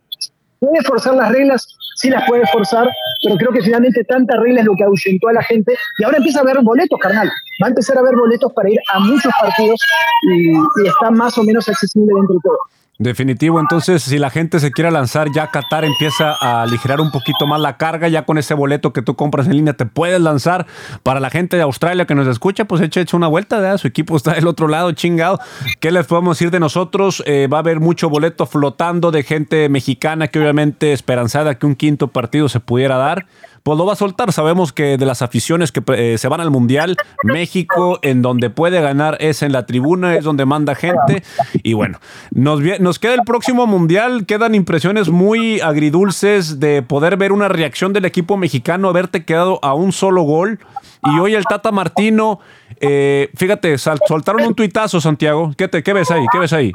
Puede 0.63 0.81
forzar 0.85 1.15
las 1.15 1.29
reglas, 1.29 1.67
sí 1.95 2.09
las 2.09 2.25
puede 2.25 2.47
forzar, 2.47 2.89
pero 3.21 3.35
creo 3.35 3.51
que 3.51 3.61
finalmente 3.61 4.01
tanta 4.05 4.37
regla 4.37 4.61
es 4.61 4.65
lo 4.65 4.75
que 4.77 4.85
ahuyentó 4.85 5.27
a 5.27 5.33
la 5.33 5.43
gente 5.43 5.75
y 5.99 6.03
ahora 6.05 6.19
empieza 6.19 6.39
a 6.39 6.43
haber 6.43 6.61
boletos, 6.61 6.97
carnal. 6.99 7.27
Va 7.61 7.67
a 7.67 7.69
empezar 7.69 7.97
a 7.97 7.99
haber 7.99 8.15
boletos 8.15 8.51
para 8.53 8.69
ir 8.69 8.79
a 8.93 8.99
muchos 8.99 9.31
partidos 9.41 9.81
y, 10.21 10.51
y 10.53 10.87
está 10.87 11.11
más 11.11 11.37
o 11.37 11.43
menos 11.43 11.67
accesible 11.67 12.13
dentro 12.15 12.35
de 12.35 12.41
todo. 12.43 12.59
Definitivo, 13.03 13.59
entonces 13.59 14.01
si 14.01 14.17
la 14.17 14.29
gente 14.29 14.61
se 14.61 14.71
quiere 14.71 14.89
lanzar, 14.89 15.27
ya 15.35 15.47
Qatar 15.47 15.83
empieza 15.83 16.37
a 16.39 16.61
aligerar 16.61 17.01
un 17.01 17.11
poquito 17.11 17.45
más 17.45 17.59
la 17.59 17.75
carga, 17.75 18.07
ya 18.07 18.23
con 18.23 18.37
ese 18.37 18.53
boleto 18.53 18.93
que 18.93 19.01
tú 19.01 19.17
compras 19.17 19.45
en 19.45 19.57
línea 19.57 19.73
te 19.73 19.85
puedes 19.85 20.21
lanzar. 20.21 20.65
Para 21.03 21.19
la 21.19 21.29
gente 21.29 21.57
de 21.57 21.63
Australia 21.63 22.05
que 22.05 22.15
nos 22.15 22.27
escucha, 22.27 22.63
pues 22.63 22.81
eche, 22.81 23.01
hecho 23.01 23.17
una 23.17 23.27
vuelta, 23.27 23.77
su 23.77 23.87
equipo 23.87 24.15
está 24.15 24.35
del 24.35 24.47
otro 24.47 24.69
lado, 24.69 24.93
chingado. 24.93 25.37
¿Qué 25.81 25.91
les 25.91 26.05
podemos 26.05 26.37
decir 26.37 26.49
de 26.49 26.61
nosotros? 26.61 27.21
Eh, 27.25 27.47
va 27.51 27.57
a 27.57 27.59
haber 27.59 27.81
mucho 27.81 28.09
boleto 28.09 28.45
flotando 28.45 29.11
de 29.11 29.23
gente 29.23 29.67
mexicana 29.67 30.29
que 30.29 30.39
obviamente 30.39 30.93
esperanzada 30.93 31.55
que 31.55 31.65
un 31.65 31.75
quinto 31.75 32.07
partido 32.07 32.47
se 32.47 32.61
pudiera 32.61 32.95
dar 32.95 33.25
pues 33.63 33.77
lo 33.77 33.85
va 33.85 33.93
a 33.93 33.95
soltar. 33.95 34.31
Sabemos 34.33 34.73
que 34.73 34.97
de 34.97 35.05
las 35.05 35.21
aficiones 35.21 35.71
que 35.71 35.81
eh, 35.95 36.17
se 36.17 36.27
van 36.27 36.41
al 36.41 36.51
Mundial, 36.51 36.97
México, 37.23 37.99
en 38.01 38.21
donde 38.21 38.49
puede 38.49 38.81
ganar 38.81 39.17
es 39.19 39.41
en 39.41 39.53
la 39.53 39.65
tribuna, 39.65 40.15
es 40.15 40.23
donde 40.23 40.45
manda 40.45 40.75
gente. 40.75 41.23
Y 41.63 41.73
bueno, 41.73 41.99
nos, 42.31 42.61
nos 42.79 42.99
queda 42.99 43.13
el 43.13 43.21
próximo 43.25 43.65
Mundial, 43.65 44.25
quedan 44.25 44.53
impresiones 44.53 45.09
muy 45.09 45.61
agridulces 45.61 46.59
de 46.59 46.81
poder 46.81 47.15
ver 47.17 47.31
una 47.31 47.47
reacción 47.47 47.93
del 47.93 48.05
equipo 48.05 48.37
mexicano, 48.37 48.89
haberte 48.89 49.23
quedado 49.23 49.59
a 49.63 49.73
un 49.73 49.93
solo 49.93 50.23
gol. 50.23 50.59
Y 51.05 51.19
hoy 51.19 51.35
el 51.35 51.45
Tata 51.45 51.71
Martino, 51.71 52.39
eh, 52.79 53.29
fíjate, 53.35 53.77
soltaron 53.77 54.45
un 54.45 54.55
tuitazo, 54.55 54.99
Santiago. 55.01 55.51
¿Qué, 55.57 55.67
te, 55.67 55.83
¿Qué 55.83 55.93
ves 55.93 56.11
ahí? 56.11 56.25
¿Qué 56.31 56.39
ves 56.39 56.53
ahí? 56.53 56.71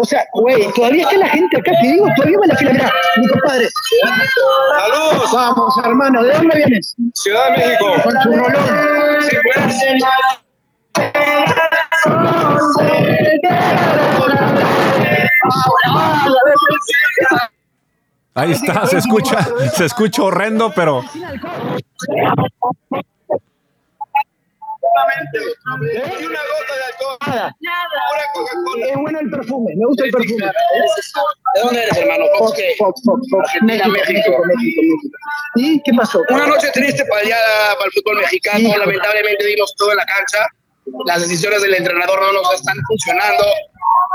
O 0.00 0.04
sea, 0.04 0.24
güey, 0.32 0.70
todavía 0.72 1.02
está 1.04 1.16
la 1.16 1.28
gente 1.28 1.58
acá, 1.58 1.72
te 1.80 1.88
digo, 1.88 2.06
todavía 2.16 2.38
va 2.38 2.46
la 2.46 2.56
fila. 2.56 2.92
Mi 3.16 3.28
compadre. 3.28 3.68
¡Saludos! 4.78 5.32
Vamos, 5.32 5.74
hermano, 5.84 6.22
¿de 6.22 6.32
dónde 6.34 6.56
vienes? 6.56 6.94
Ciudad 7.14 7.50
de 7.50 7.58
México. 7.58 7.94
Con 8.02 8.12
su 8.22 8.30
rolón. 8.30 9.22
Sí, 9.22 9.36
pues. 9.54 10.02
Ahí 18.34 18.52
está, 18.52 18.86
se 18.86 18.98
escucha, 18.98 19.46
se 19.74 19.84
escucha 19.84 20.22
horrendo, 20.22 20.72
pero 20.74 21.04
Hay 24.92 26.24
una 26.24 26.38
gota 26.38 26.74
de 26.76 26.84
alcohol. 26.84 27.18
Nada. 27.26 27.56
Nada. 27.60 28.22
Coca-Cola. 28.34 28.86
Es 28.86 28.96
bueno 28.96 29.20
el 29.20 29.30
perfume, 29.30 29.72
me 29.76 29.86
gusta 29.86 30.04
el 30.04 30.10
perfume. 30.10 30.46
¿De 31.54 31.60
dónde 31.60 31.82
eres, 31.82 31.96
hermano? 31.96 32.24
Fox, 32.38 32.60
Fox, 32.78 33.02
Fox, 33.04 33.28
Fox. 33.30 33.50
México, 33.62 33.88
México, 33.88 34.12
México, 34.12 34.42
México. 34.46 35.18
¿Y 35.56 35.82
qué 35.82 35.92
pasó? 35.94 36.22
Una 36.30 36.46
noche 36.46 36.70
triste 36.72 37.04
para, 37.06 37.22
allá, 37.22 37.36
para 37.74 37.86
el 37.86 37.92
fútbol 37.92 38.16
mexicano. 38.18 38.76
Lamentablemente 38.78 39.46
vimos 39.46 39.74
todo 39.76 39.92
en 39.92 39.98
la 39.98 40.06
cancha. 40.06 40.46
las 41.06 41.20
decisiones 41.20 41.62
del 41.62 41.74
entrenador 41.74 42.20
no 42.20 42.32
nos 42.32 42.54
están 42.54 42.76
funcionando, 42.88 43.44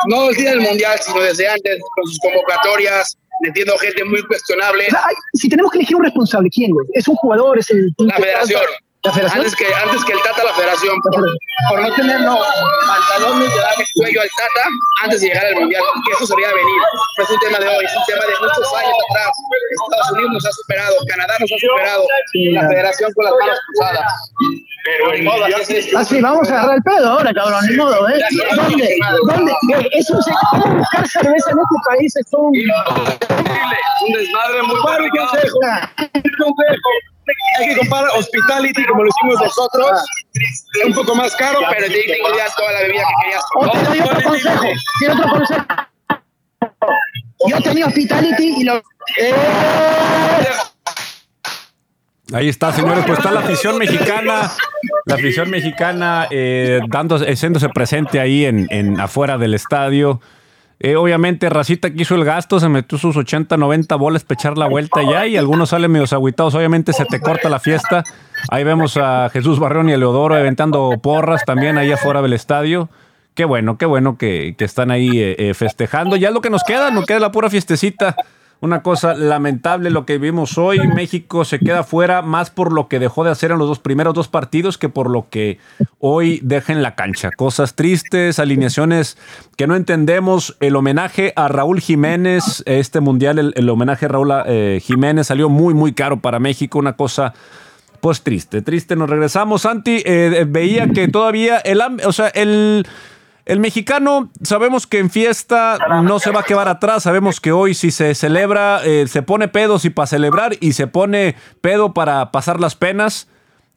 no 0.07 0.29
el 0.29 0.35
día 0.35 0.51
del 0.51 0.61
mundial, 0.61 0.99
sino 0.99 1.21
desde 1.21 1.47
antes, 1.47 1.79
con 1.95 2.05
sus 2.05 2.19
convocatorias, 2.19 3.17
metiendo 3.41 3.77
gente 3.77 4.03
muy 4.03 4.23
cuestionable. 4.25 4.87
si 5.33 5.49
tenemos 5.49 5.71
que 5.71 5.79
elegir 5.79 5.95
un 5.95 6.03
responsable, 6.03 6.49
¿quién, 6.49 6.71
güey? 6.71 6.87
¿Es 6.93 7.07
un 7.07 7.15
jugador? 7.15 7.59
¿Es 7.59 7.69
el 7.69 7.93
La 7.97 8.15
federación. 8.15 8.61
Antes 9.05 9.55
que, 9.55 9.65
antes 9.73 10.03
que 10.03 10.13
el 10.13 10.21
Tata, 10.21 10.43
la 10.43 10.53
federación, 10.53 10.99
por, 11.01 11.25
por 11.69 11.81
no 11.81 11.93
tener 11.95 12.19
los 12.21 12.39
pantalones 12.87 13.53
de 13.53 13.61
darle 13.61 13.85
cuello 13.95 14.21
al 14.21 14.27
Tata 14.27 14.67
antes 15.03 15.21
de 15.21 15.27
llegar 15.27 15.45
al 15.45 15.55
Mundial, 15.55 15.83
que 16.05 16.13
eso 16.13 16.27
sería 16.27 16.49
venir. 16.49 16.81
No 17.17 17.23
es 17.23 17.29
un 17.29 17.39
tema 17.39 17.59
de 17.59 17.67
hoy, 17.67 17.85
es 17.85 17.95
un 17.95 18.03
tema 18.05 18.25
de 18.25 18.33
muchos 18.41 18.73
años 18.73 18.93
atrás. 19.09 19.31
Estados 19.71 20.11
Unidos 20.11 20.31
nos 20.33 20.45
ha 20.45 20.51
superado, 20.51 20.95
Canadá 21.07 21.35
nos 21.39 21.51
ha 21.51 21.57
superado, 21.57 22.07
la 22.33 22.67
federación 22.67 23.13
con 23.13 23.25
las 23.25 23.33
manos 23.39 23.59
cruzadas. 23.67 24.31
Pero 24.83 25.13
ni 25.13 25.21
modo, 25.21 25.45
así 25.45 25.75
es. 25.77 25.95
Así, 25.95 26.21
vamos 26.21 26.49
a 26.49 26.53
agarrar 26.53 26.75
el 26.77 26.83
pedo 26.83 27.11
ahora, 27.11 27.33
cabrón, 27.33 27.65
ni 27.69 27.75
modo, 27.77 28.09
¿eh? 28.09 28.19
¿Dónde? 28.55 28.97
¿Dónde? 29.25 29.89
Es 29.91 30.09
un 30.09 30.21
secreto 30.21 30.75
buscar 30.75 31.07
cerveza 31.07 31.51
en 31.51 31.57
este 31.59 31.77
país, 31.87 32.15
es 32.15 32.25
un... 32.31 32.51
Un 33.99 34.13
desmadre 34.13 34.63
muy 34.63 34.79
complicado. 34.81 35.31
Hay 37.59 37.67
que 37.69 37.77
comprar 37.77 38.05
hospitality 38.15 38.85
como 38.85 39.03
lo 39.03 39.09
hicimos 39.09 39.41
nosotros. 39.41 39.89
Es 40.33 40.85
un 40.85 40.93
poco 40.93 41.15
más 41.15 41.35
caro, 41.35 41.59
Pero 41.59 41.71
pero 41.71 41.87
te 41.87 42.03
tengo 42.03 42.37
ya 42.37 42.45
toda 42.55 42.71
la 42.71 42.81
bebida 42.81 43.03
que 43.03 43.13
querías. 43.23 43.43
O 43.55 43.69
te 43.69 43.83
doy 43.83 43.99
otro 43.99 44.29
consejo, 44.29 44.65
tiene 44.99 45.13
otro 45.13 45.29
consejo. 45.29 45.65
Yo 47.47 47.61
tenía 47.61 47.85
hospitality 47.87 48.55
y 48.57 48.63
lo... 48.63 48.81
Ahí 52.33 52.49
está, 52.49 52.73
señores. 52.73 53.05
Pues 53.05 53.19
está 53.19 53.31
la 53.31 53.39
afición 53.39 53.77
mexicana, 53.77 54.51
la 55.05 55.15
afición 55.15 55.49
mexicana 55.49 56.27
eh, 56.29 56.81
dando, 56.89 57.17
haciéndose 57.17 57.69
presente 57.69 58.19
ahí 58.19 58.45
en, 58.45 58.67
en 58.69 58.99
afuera 58.99 59.37
del 59.37 59.53
estadio. 59.53 60.19
Eh, 60.79 60.95
obviamente, 60.95 61.49
Racita 61.49 61.89
que 61.89 62.03
hizo 62.03 62.13
el 62.15 62.23
gasto, 62.23 62.59
se 62.59 62.69
metió 62.69 62.97
sus 62.97 63.17
80, 63.17 63.57
90 63.57 63.95
bolas 63.95 64.23
para 64.23 64.39
echar 64.39 64.57
la 64.57 64.67
vuelta 64.67 65.01
ya 65.01 65.25
y 65.25 65.35
algunos 65.35 65.69
salen 65.69 65.91
medio 65.91 66.05
agüitados. 66.11 66.53
Obviamente 66.53 66.93
se 66.93 67.05
te 67.05 67.19
corta 67.19 67.49
la 67.49 67.59
fiesta. 67.59 68.03
Ahí 68.49 68.63
vemos 68.63 68.95
a 68.97 69.29
Jesús 69.29 69.59
Barrión 69.59 69.89
y 69.89 69.93
a 69.93 69.97
Leodoro 69.97 70.35
aventando 70.35 70.91
porras 71.01 71.43
también 71.45 71.77
ahí 71.77 71.91
afuera 71.91 72.21
del 72.21 72.33
estadio. 72.33 72.89
Qué 73.33 73.45
bueno, 73.45 73.77
qué 73.77 73.85
bueno 73.85 74.17
que, 74.17 74.55
que 74.57 74.65
están 74.65 74.91
ahí 74.91 75.19
eh, 75.19 75.35
eh, 75.37 75.53
festejando. 75.53 76.15
Ya 76.15 76.29
es 76.29 76.33
lo 76.33 76.41
que 76.41 76.49
nos 76.49 76.63
queda, 76.63 76.91
nos 76.91 77.05
queda 77.05 77.19
la 77.19 77.31
pura 77.31 77.49
fiestecita. 77.49 78.15
Una 78.59 78.81
cosa 78.81 79.13
lamentable 79.13 79.91
lo 79.91 80.05
que 80.05 80.17
vimos 80.17 80.57
hoy. 80.57 80.79
México 80.87 81.45
se 81.45 81.59
queda 81.59 81.83
fuera 81.83 82.23
más 82.23 82.49
por 82.49 82.73
lo 82.73 82.87
que 82.87 82.97
dejó 82.97 83.23
de 83.23 83.29
hacer 83.29 83.51
en 83.51 83.59
los 83.59 83.67
dos 83.67 83.79
primeros 83.79 84.15
dos 84.15 84.27
partidos 84.27 84.77
que 84.77 84.89
por 84.89 85.09
lo 85.09 85.29
que 85.29 85.59
hoy 85.99 86.39
deja 86.43 86.73
en 86.73 86.81
la 86.81 86.95
cancha. 86.95 87.29
Cosas 87.31 87.75
tristes, 87.75 88.39
alineaciones 88.39 89.17
que 89.57 89.67
no 89.67 89.75
entendemos. 89.75 90.57
El 90.59 90.75
homenaje 90.75 91.33
a 91.35 91.47
Raúl 91.49 91.81
Jiménez, 91.81 92.63
este 92.65 92.99
mundial, 92.99 93.37
el, 93.37 93.53
el 93.55 93.69
homenaje 93.69 94.05
a 94.05 94.09
Raúl 94.09 94.33
eh, 94.47 94.79
Jiménez 94.81 95.27
salió 95.27 95.49
muy, 95.49 95.75
muy 95.75 95.93
caro 95.93 96.19
para 96.19 96.39
México. 96.39 96.79
Una 96.79 96.93
cosa 96.93 97.33
pues 98.01 98.21
triste, 98.21 98.61
triste. 98.61 98.95
Nos 98.95 99.09
regresamos. 99.09 99.63
Santi, 99.63 100.01
eh, 100.05 100.45
veía 100.47 100.87
que 100.89 101.07
todavía 101.07 101.57
el, 101.57 101.81
o 102.05 102.11
sea, 102.11 102.27
el, 102.29 102.85
el 103.47 103.59
mexicano, 103.61 104.29
sabemos 104.43 104.87
que 104.87 104.99
en 104.99 105.09
fiesta 105.09 105.77
no 106.03 106.19
se 106.19 106.31
va 106.31 106.41
a 106.41 106.43
quedar 106.43 106.67
atrás. 106.67 107.03
Sabemos 107.03 107.39
que 107.39 107.53
hoy 107.53 107.73
si 107.73 107.91
se 107.91 108.13
celebra, 108.13 108.81
eh, 108.83 109.05
se 109.07 109.21
pone 109.21 109.47
pedo 109.47 109.77
y 109.81 109.89
para 109.89 110.07
celebrar 110.07 110.57
y 110.59 110.73
se 110.73 110.87
pone 110.87 111.35
pedo 111.61 111.93
para 111.93 112.31
pasar 112.31 112.59
las 112.59 112.75
penas. 112.75 113.29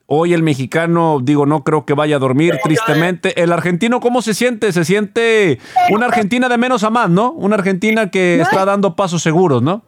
Hoy 0.07 0.35
el 0.35 0.43
mexicano, 0.43 1.21
digo, 1.23 1.47
no 1.47 1.63
creo 1.63 1.87
que 1.87 1.95
vaya 1.95 2.17
a 2.17 2.19
dormir, 2.19 2.59
tristemente. 2.65 3.41
El 3.41 3.53
argentino, 3.53 4.01
¿cómo 4.01 4.23
se 4.23 4.35
siente? 4.35 4.73
Se 4.73 4.85
siente 4.85 5.61
una 5.93 6.07
Argentina 6.07 6.49
de 6.49 6.59
menos 6.59 6.83
a 6.83 6.91
más, 6.91 7.09
¿no? 7.09 7.31
Una 7.31 7.55
Argentina 7.55 8.11
que 8.11 8.41
está 8.41 8.65
dando 8.65 8.97
pasos 8.97 9.23
seguros, 9.23 9.63
¿no? 9.63 9.85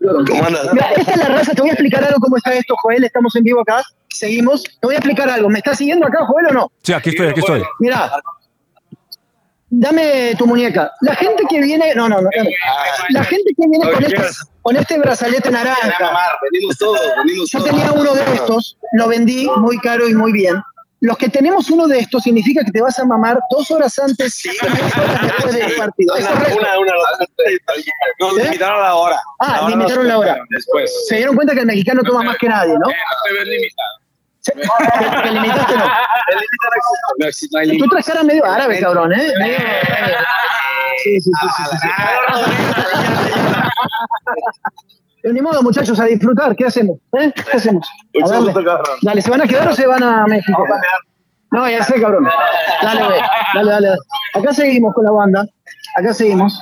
¿Cómo 0.00 0.44
andas? 0.44 0.72
Mira, 0.72 0.92
esta 0.96 1.12
es 1.12 1.16
la 1.18 1.28
raza, 1.28 1.54
te 1.54 1.60
voy 1.60 1.70
a 1.70 1.72
explicar 1.72 2.04
algo 2.04 2.18
cómo 2.20 2.36
está 2.36 2.54
esto, 2.54 2.74
Joel, 2.76 3.04
estamos 3.04 3.34
en 3.36 3.42
vivo 3.42 3.60
acá, 3.60 3.82
seguimos. 4.08 4.62
Te 4.62 4.86
voy 4.86 4.94
a 4.94 4.98
explicar 4.98 5.28
algo, 5.28 5.48
¿me 5.48 5.58
estás 5.58 5.78
siguiendo 5.78 6.06
acá, 6.06 6.24
Joel, 6.24 6.46
o 6.46 6.52
no? 6.52 6.72
Sí, 6.82 6.92
aquí 6.92 7.10
estoy, 7.10 7.28
aquí 7.28 7.40
estoy. 7.40 7.62
Mira, 7.80 8.10
dame 9.70 10.34
tu 10.38 10.46
muñeca. 10.46 10.92
La 11.00 11.14
gente 11.14 11.44
que 11.48 11.60
viene, 11.60 11.94
no, 11.94 12.08
no, 12.08 12.16
no, 12.16 12.22
no. 12.22 12.50
la 13.10 13.24
gente 13.24 13.52
que 13.56 13.68
viene 13.68 13.90
con 13.92 14.04
este, 14.04 14.22
con 14.62 14.76
este 14.76 14.98
brazalete 14.98 15.50
naranja, 15.50 15.98
yo 17.52 17.62
tenía 17.64 17.92
uno 17.92 18.14
de 18.14 18.22
estos, 18.34 18.78
lo 18.92 19.08
vendí 19.08 19.48
muy 19.56 19.78
caro 19.78 20.08
y 20.08 20.14
muy 20.14 20.32
bien. 20.32 20.56
Los 21.00 21.16
que 21.16 21.28
tenemos 21.28 21.70
uno 21.70 21.86
de 21.86 22.00
estos 22.00 22.24
significa 22.24 22.64
que 22.64 22.72
te 22.72 22.80
vas 22.82 22.98
a 22.98 23.04
mamar 23.04 23.38
dos 23.50 23.70
horas 23.70 23.96
antes 24.00 24.42
dos 24.60 24.96
horas 24.98 25.22
después 25.22 25.54
del 25.54 25.76
partido. 25.76 26.16
¿Es 26.16 26.26
correcto? 26.26 26.58
Una, 26.58 26.78
una, 26.78 26.92
Nos 28.18 28.38
¿Eh? 28.38 28.42
limitaron 28.44 28.82
la 28.82 28.94
hora. 28.96 29.20
Ah, 29.38 29.66
limitaron 29.68 30.08
la 30.08 30.18
hora. 30.18 30.36
Después. 30.50 31.06
Se 31.06 31.16
dieron 31.16 31.36
cuenta 31.36 31.54
que 31.54 31.60
el 31.60 31.66
mexicano 31.66 32.02
toma 32.02 32.22
más 32.24 32.36
que 32.38 32.48
nadie, 32.48 32.72
¿no? 32.74 32.80
No 32.80 32.86
te 32.88 33.32
ves 33.32 33.46
limitado. 33.46 33.98
Limitaste, 35.34 35.76
no. 35.76 35.84
No 37.18 37.26
existe, 37.26 37.56
no 37.56 37.72
hay 37.72 37.78
Tú 37.78 37.86
traes 37.88 38.06
cara 38.06 38.22
medio 38.24 38.44
árabe, 38.44 38.80
cabrón, 38.80 39.12
¿eh? 39.12 39.32
Medio- 39.38 39.58
Sí, 41.04 41.20
sí, 41.20 41.30
sí, 41.40 41.48
sí, 41.56 41.62
sí, 41.70 41.76
sí. 41.80 41.88
Pero 45.22 45.34
ni 45.34 45.40
modo, 45.40 45.62
muchachos, 45.62 45.98
a 46.00 46.04
disfrutar. 46.04 46.54
¿Qué 46.54 46.64
hacemos? 46.66 46.98
¿Eh? 47.18 47.32
¿Qué 47.34 47.56
hacemos? 47.56 47.88
A 48.22 48.28
darle. 48.28 48.52
Dale, 49.02 49.22
¿se 49.22 49.30
van 49.30 49.42
a 49.42 49.46
quedar 49.46 49.68
o 49.68 49.74
se 49.74 49.86
van 49.86 50.02
a 50.02 50.26
México? 50.26 50.64
No, 51.50 51.68
ya 51.68 51.82
sé, 51.82 52.00
cabrón. 52.00 52.28
Dale. 52.82 53.00
Dale, 53.00 53.20
dale, 53.54 53.70
dale. 53.70 53.88
Acá 54.34 54.52
seguimos 54.52 54.94
con 54.94 55.04
la 55.04 55.10
banda. 55.10 55.46
Acá 55.96 56.14
seguimos. 56.14 56.60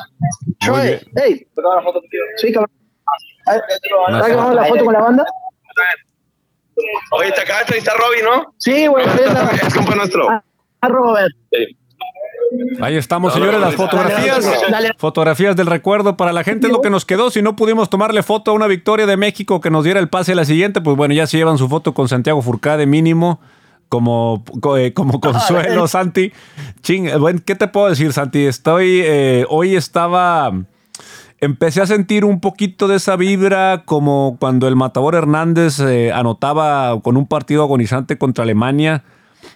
Joey, 0.65 1.01
hey. 1.17 1.47
Sí, 2.37 2.53
cabrón. 2.53 2.71
A 3.47 3.53
ver, 3.53 3.63
¿Sabes 3.69 4.27
que 4.27 4.35
vamos 4.35 4.51
a 4.51 4.55
la 4.55 4.65
foto 4.65 4.85
con 4.85 4.93
la 4.93 5.01
banda? 5.01 5.25
Oye, 7.13 7.33
te 7.33 7.41
acabas 7.41 7.61
de 7.61 7.63
entrevistar 7.63 7.95
a 7.95 7.99
Robby, 7.99 8.23
¿no? 8.23 8.55
Sí, 8.59 8.87
güey. 8.87 9.07
Es 9.07 9.75
compa 9.75 9.95
nuestro. 9.95 10.29
A 10.29 10.89
Robert. 10.89 11.33
Ahí 12.81 12.97
estamos, 12.97 13.33
señores, 13.33 13.61
las 13.61 13.75
fotografías. 13.75 14.49
Fotografías 14.99 15.57
del 15.57 15.67
recuerdo 15.67 16.17
para 16.17 16.33
la 16.33 16.45
gente 16.45 16.67
es 16.67 16.73
lo 16.73 16.81
que 16.81 16.91
nos 16.91 17.05
quedó. 17.05 17.31
Si 17.31 17.43
no 17.43 17.57
pudimos 17.57 17.91
tomarle 17.91 18.23
foto 18.23 18.51
a 18.51 18.55
una 18.55 18.67
victoria 18.67 19.07
de 19.07 19.17
México 19.17 19.61
que 19.61 19.71
nos 19.71 19.85
diera 19.85 20.01
el 20.01 20.09
pase 20.09 20.33
a 20.33 20.35
la 20.35 20.45
siguiente, 20.45 20.81
pues 20.81 20.97
bueno, 20.97 21.15
ya 21.15 21.27
se 21.27 21.37
llevan 21.39 21.59
su 21.59 21.69
foto 21.69 21.95
con 21.95 22.09
Santiago 22.09 22.43
Furcade 22.43 22.87
mínimo. 22.87 23.41
Como, 23.89 24.43
co- 24.61 24.77
eh, 24.77 24.93
como 24.93 25.21
consuelo, 25.21 25.87
Santi. 25.87 26.33
Ching, 26.83 27.09
bueno, 27.21 27.39
¿qué 27.45 27.55
te 27.55 27.69
puedo 27.69 27.89
decir, 27.89 28.13
Santi? 28.13 28.45
Estoy, 28.45 29.01
eh, 29.05 29.47
hoy 29.49 29.77
estaba, 29.77 30.51
empecé 31.41 31.83
a 31.83 31.87
sentir 31.87 32.25
un 32.25 32.41
poquito 32.41 32.89
de 32.89 32.97
esa 32.97 33.15
vibra 33.15 33.83
como 33.85 34.39
cuando 34.41 34.67
el 34.67 34.75
Matador 34.75 35.15
Hernández 35.15 35.79
eh, 35.79 36.13
anotaba 36.13 37.01
con 37.01 37.17
un 37.17 37.27
partido 37.29 37.63
agonizante 37.63 38.19
contra 38.19 38.43
Alemania. 38.43 39.05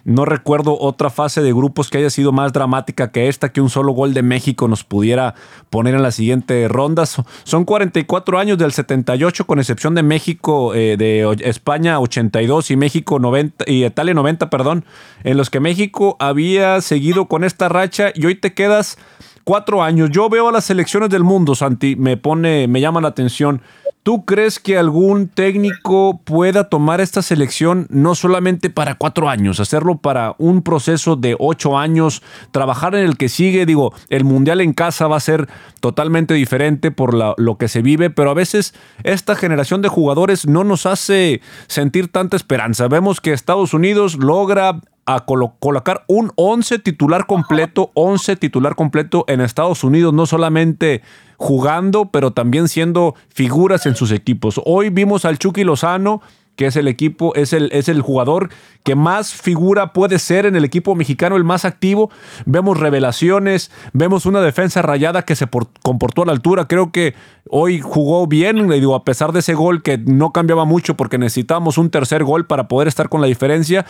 No 0.03 0.25
recuerdo 0.25 0.77
otra 0.79 1.09
fase 1.09 1.41
de 1.41 1.53
grupos 1.53 1.89
que 1.89 1.97
haya 1.99 2.09
sido 2.09 2.31
más 2.31 2.53
dramática 2.53 3.11
que 3.11 3.27
esta, 3.27 3.51
que 3.51 3.61
un 3.61 3.69
solo 3.69 3.91
gol 3.93 4.13
de 4.13 4.21
México 4.23 4.67
nos 4.67 4.83
pudiera 4.83 5.35
poner 5.69 5.95
en 5.95 6.03
la 6.03 6.11
siguiente 6.11 6.67
ronda. 6.67 7.05
So- 7.05 7.25
Son 7.43 7.65
44 7.65 8.39
años 8.39 8.57
del 8.57 8.71
78, 8.71 9.45
con 9.45 9.59
excepción 9.59 9.95
de 9.95 10.03
México, 10.03 10.73
eh, 10.75 10.95
de 10.97 11.35
España 11.47 11.99
82 11.99 12.71
y 12.71 12.75
México 12.77 13.19
90, 13.19 13.65
y 13.67 13.85
Italia 13.85 14.13
90, 14.13 14.49
perdón, 14.49 14.85
en 15.23 15.37
los 15.37 15.49
que 15.49 15.59
México 15.59 16.17
había 16.19 16.81
seguido 16.81 17.25
con 17.27 17.43
esta 17.43 17.69
racha 17.69 18.11
y 18.15 18.25
hoy 18.25 18.35
te 18.35 18.53
quedas 18.53 18.97
cuatro 19.43 19.81
años. 19.83 20.09
Yo 20.11 20.29
veo 20.29 20.49
a 20.49 20.51
las 20.51 20.65
selecciones 20.65 21.09
del 21.09 21.23
mundo, 21.23 21.55
Santi, 21.55 21.95
me 21.95 22.15
pone, 22.17 22.67
me 22.67 22.79
llama 22.81 23.01
la 23.01 23.07
atención. 23.09 23.61
¿Tú 24.03 24.25
crees 24.25 24.59
que 24.59 24.79
algún 24.79 25.27
técnico 25.27 26.21
pueda 26.23 26.69
tomar 26.69 27.01
esta 27.01 27.21
selección 27.21 27.85
no 27.91 28.15
solamente 28.15 28.71
para 28.71 28.95
cuatro 28.95 29.29
años, 29.29 29.59
hacerlo 29.59 29.99
para 29.99 30.33
un 30.39 30.63
proceso 30.63 31.15
de 31.15 31.35
ocho 31.37 31.77
años, 31.77 32.23
trabajar 32.49 32.95
en 32.95 33.05
el 33.05 33.15
que 33.15 33.29
sigue? 33.29 33.67
Digo, 33.67 33.93
el 34.09 34.23
mundial 34.23 34.59
en 34.61 34.73
casa 34.73 35.05
va 35.05 35.17
a 35.17 35.19
ser 35.19 35.47
totalmente 35.81 36.33
diferente 36.33 36.89
por 36.89 37.13
lo 37.13 37.57
que 37.59 37.67
se 37.67 37.83
vive, 37.83 38.09
pero 38.09 38.31
a 38.31 38.33
veces 38.33 38.73
esta 39.03 39.35
generación 39.35 39.83
de 39.83 39.89
jugadores 39.89 40.47
no 40.47 40.63
nos 40.63 40.87
hace 40.87 41.41
sentir 41.67 42.11
tanta 42.11 42.37
esperanza. 42.37 42.87
Vemos 42.87 43.21
que 43.21 43.33
Estados 43.33 43.75
Unidos 43.75 44.15
logra 44.15 44.81
a 45.15 45.25
colo- 45.25 45.53
colocar 45.59 46.03
un 46.07 46.31
11 46.35 46.79
titular 46.79 47.25
completo, 47.25 47.91
11 47.95 48.35
titular 48.35 48.75
completo 48.75 49.25
en 49.27 49.41
Estados 49.41 49.83
Unidos, 49.83 50.13
no 50.13 50.25
solamente 50.25 51.01
jugando, 51.37 52.05
pero 52.05 52.31
también 52.31 52.67
siendo 52.67 53.15
figuras 53.29 53.85
en 53.85 53.95
sus 53.95 54.11
equipos. 54.11 54.61
Hoy 54.65 54.89
vimos 54.89 55.25
al 55.25 55.39
Chucky 55.39 55.63
Lozano, 55.63 56.21
que 56.55 56.67
es 56.67 56.75
el 56.75 56.87
equipo, 56.87 57.33
es 57.33 57.53
el, 57.53 57.69
es 57.71 57.87
el 57.89 58.01
jugador 58.01 58.49
que 58.83 58.93
más 58.93 59.33
figura 59.33 59.93
puede 59.93 60.19
ser 60.19 60.45
en 60.45 60.55
el 60.55 60.65
equipo 60.65 60.93
mexicano, 60.95 61.35
el 61.37 61.43
más 61.43 61.65
activo. 61.65 62.11
Vemos 62.45 62.79
revelaciones, 62.79 63.71
vemos 63.93 64.25
una 64.27 64.41
defensa 64.41 64.81
rayada 64.83 65.23
que 65.23 65.35
se 65.35 65.47
por- 65.47 65.69
comportó 65.81 66.21
a 66.21 66.25
la 66.25 66.33
altura. 66.33 66.67
Creo 66.67 66.91
que 66.91 67.15
hoy 67.49 67.79
jugó 67.79 68.27
bien, 68.27 68.69
le 68.69 68.79
digo, 68.79 68.93
a 68.93 69.03
pesar 69.03 69.31
de 69.31 69.39
ese 69.39 69.53
gol 69.55 69.81
que 69.81 69.97
no 69.97 70.31
cambiaba 70.33 70.65
mucho 70.65 70.95
porque 70.95 71.17
necesitábamos 71.17 71.79
un 71.79 71.89
tercer 71.89 72.23
gol 72.23 72.45
para 72.45 72.67
poder 72.67 72.87
estar 72.87 73.09
con 73.09 73.21
la 73.21 73.27
diferencia. 73.27 73.85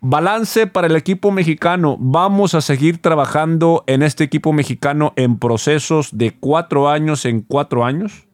Balance 0.00 0.66
para 0.66 0.86
el 0.86 0.96
equipo 0.96 1.30
mexicano. 1.30 1.96
Vamos 1.98 2.54
a 2.54 2.60
seguir 2.60 3.00
trabajando 3.00 3.82
en 3.86 4.02
este 4.02 4.24
equipo 4.24 4.52
mexicano 4.52 5.12
en 5.16 5.38
procesos 5.38 6.16
de 6.16 6.36
cuatro 6.38 6.88
años 6.88 7.24
en 7.24 7.40
cuatro 7.40 7.84
años. 7.84 8.26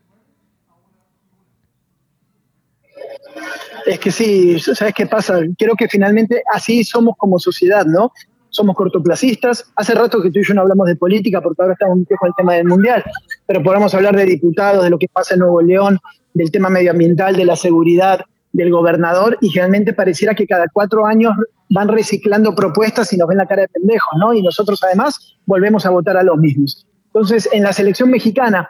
Es 3.86 3.98
que 3.98 4.10
sí, 4.10 4.58
¿sabes 4.58 4.94
qué 4.94 5.06
pasa? 5.06 5.40
Creo 5.58 5.74
que 5.74 5.88
finalmente 5.88 6.42
así 6.52 6.84
somos 6.84 7.16
como 7.16 7.38
sociedad, 7.38 7.84
¿no? 7.86 8.12
Somos 8.50 8.76
cortoplacistas. 8.76 9.72
Hace 9.76 9.94
rato 9.94 10.22
que 10.22 10.30
tú 10.30 10.40
y 10.40 10.44
yo 10.44 10.54
no 10.54 10.62
hablamos 10.62 10.86
de 10.86 10.96
política 10.96 11.40
porque 11.40 11.62
ahora 11.62 11.72
estamos 11.72 11.98
con 12.18 12.28
el 12.28 12.34
tema 12.36 12.54
del 12.54 12.66
mundial, 12.66 13.02
pero 13.46 13.62
podemos 13.62 13.94
hablar 13.94 14.14
de 14.14 14.26
diputados, 14.26 14.84
de 14.84 14.90
lo 14.90 14.98
que 14.98 15.08
pasa 15.08 15.34
en 15.34 15.40
Nuevo 15.40 15.62
León, 15.62 15.98
del 16.34 16.50
tema 16.50 16.68
medioambiental, 16.68 17.34
de 17.34 17.44
la 17.44 17.56
seguridad, 17.56 18.20
del 18.52 18.70
gobernador, 18.70 19.38
y 19.40 19.52
realmente 19.54 19.94
pareciera 19.94 20.34
que 20.34 20.46
cada 20.46 20.66
cuatro 20.72 21.06
años 21.06 21.34
van 21.70 21.88
reciclando 21.88 22.54
propuestas 22.54 23.12
y 23.12 23.16
nos 23.16 23.28
ven 23.28 23.38
la 23.38 23.46
cara 23.46 23.62
de 23.62 23.68
pendejos, 23.68 24.12
¿no? 24.18 24.34
Y 24.34 24.42
nosotros 24.42 24.82
además 24.82 25.36
volvemos 25.46 25.86
a 25.86 25.90
votar 25.90 26.16
a 26.16 26.22
los 26.22 26.36
mismos. 26.36 26.86
Entonces, 27.06 27.48
en 27.52 27.62
la 27.62 27.72
selección 27.72 28.10
mexicana, 28.10 28.68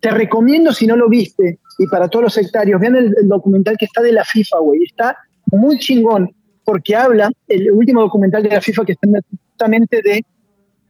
te 0.00 0.10
recomiendo 0.10 0.72
si 0.72 0.86
no 0.86 0.96
lo 0.96 1.08
viste, 1.08 1.58
y 1.78 1.86
para 1.86 2.08
todos 2.08 2.24
los 2.24 2.34
sectarios, 2.34 2.80
vean 2.80 2.96
el, 2.96 3.14
documental 3.22 3.76
que 3.78 3.86
está 3.86 4.02
de 4.02 4.12
la 4.12 4.24
FIFA, 4.24 4.58
güey. 4.58 4.82
Está 4.84 5.16
muy 5.46 5.78
chingón, 5.78 6.30
porque 6.64 6.94
habla, 6.94 7.30
el 7.48 7.70
último 7.72 8.02
documental 8.02 8.42
de 8.42 8.50
la 8.50 8.60
FIFA 8.60 8.84
que 8.84 8.92
está 8.92 9.08
justamente 9.30 10.02
de 10.02 10.24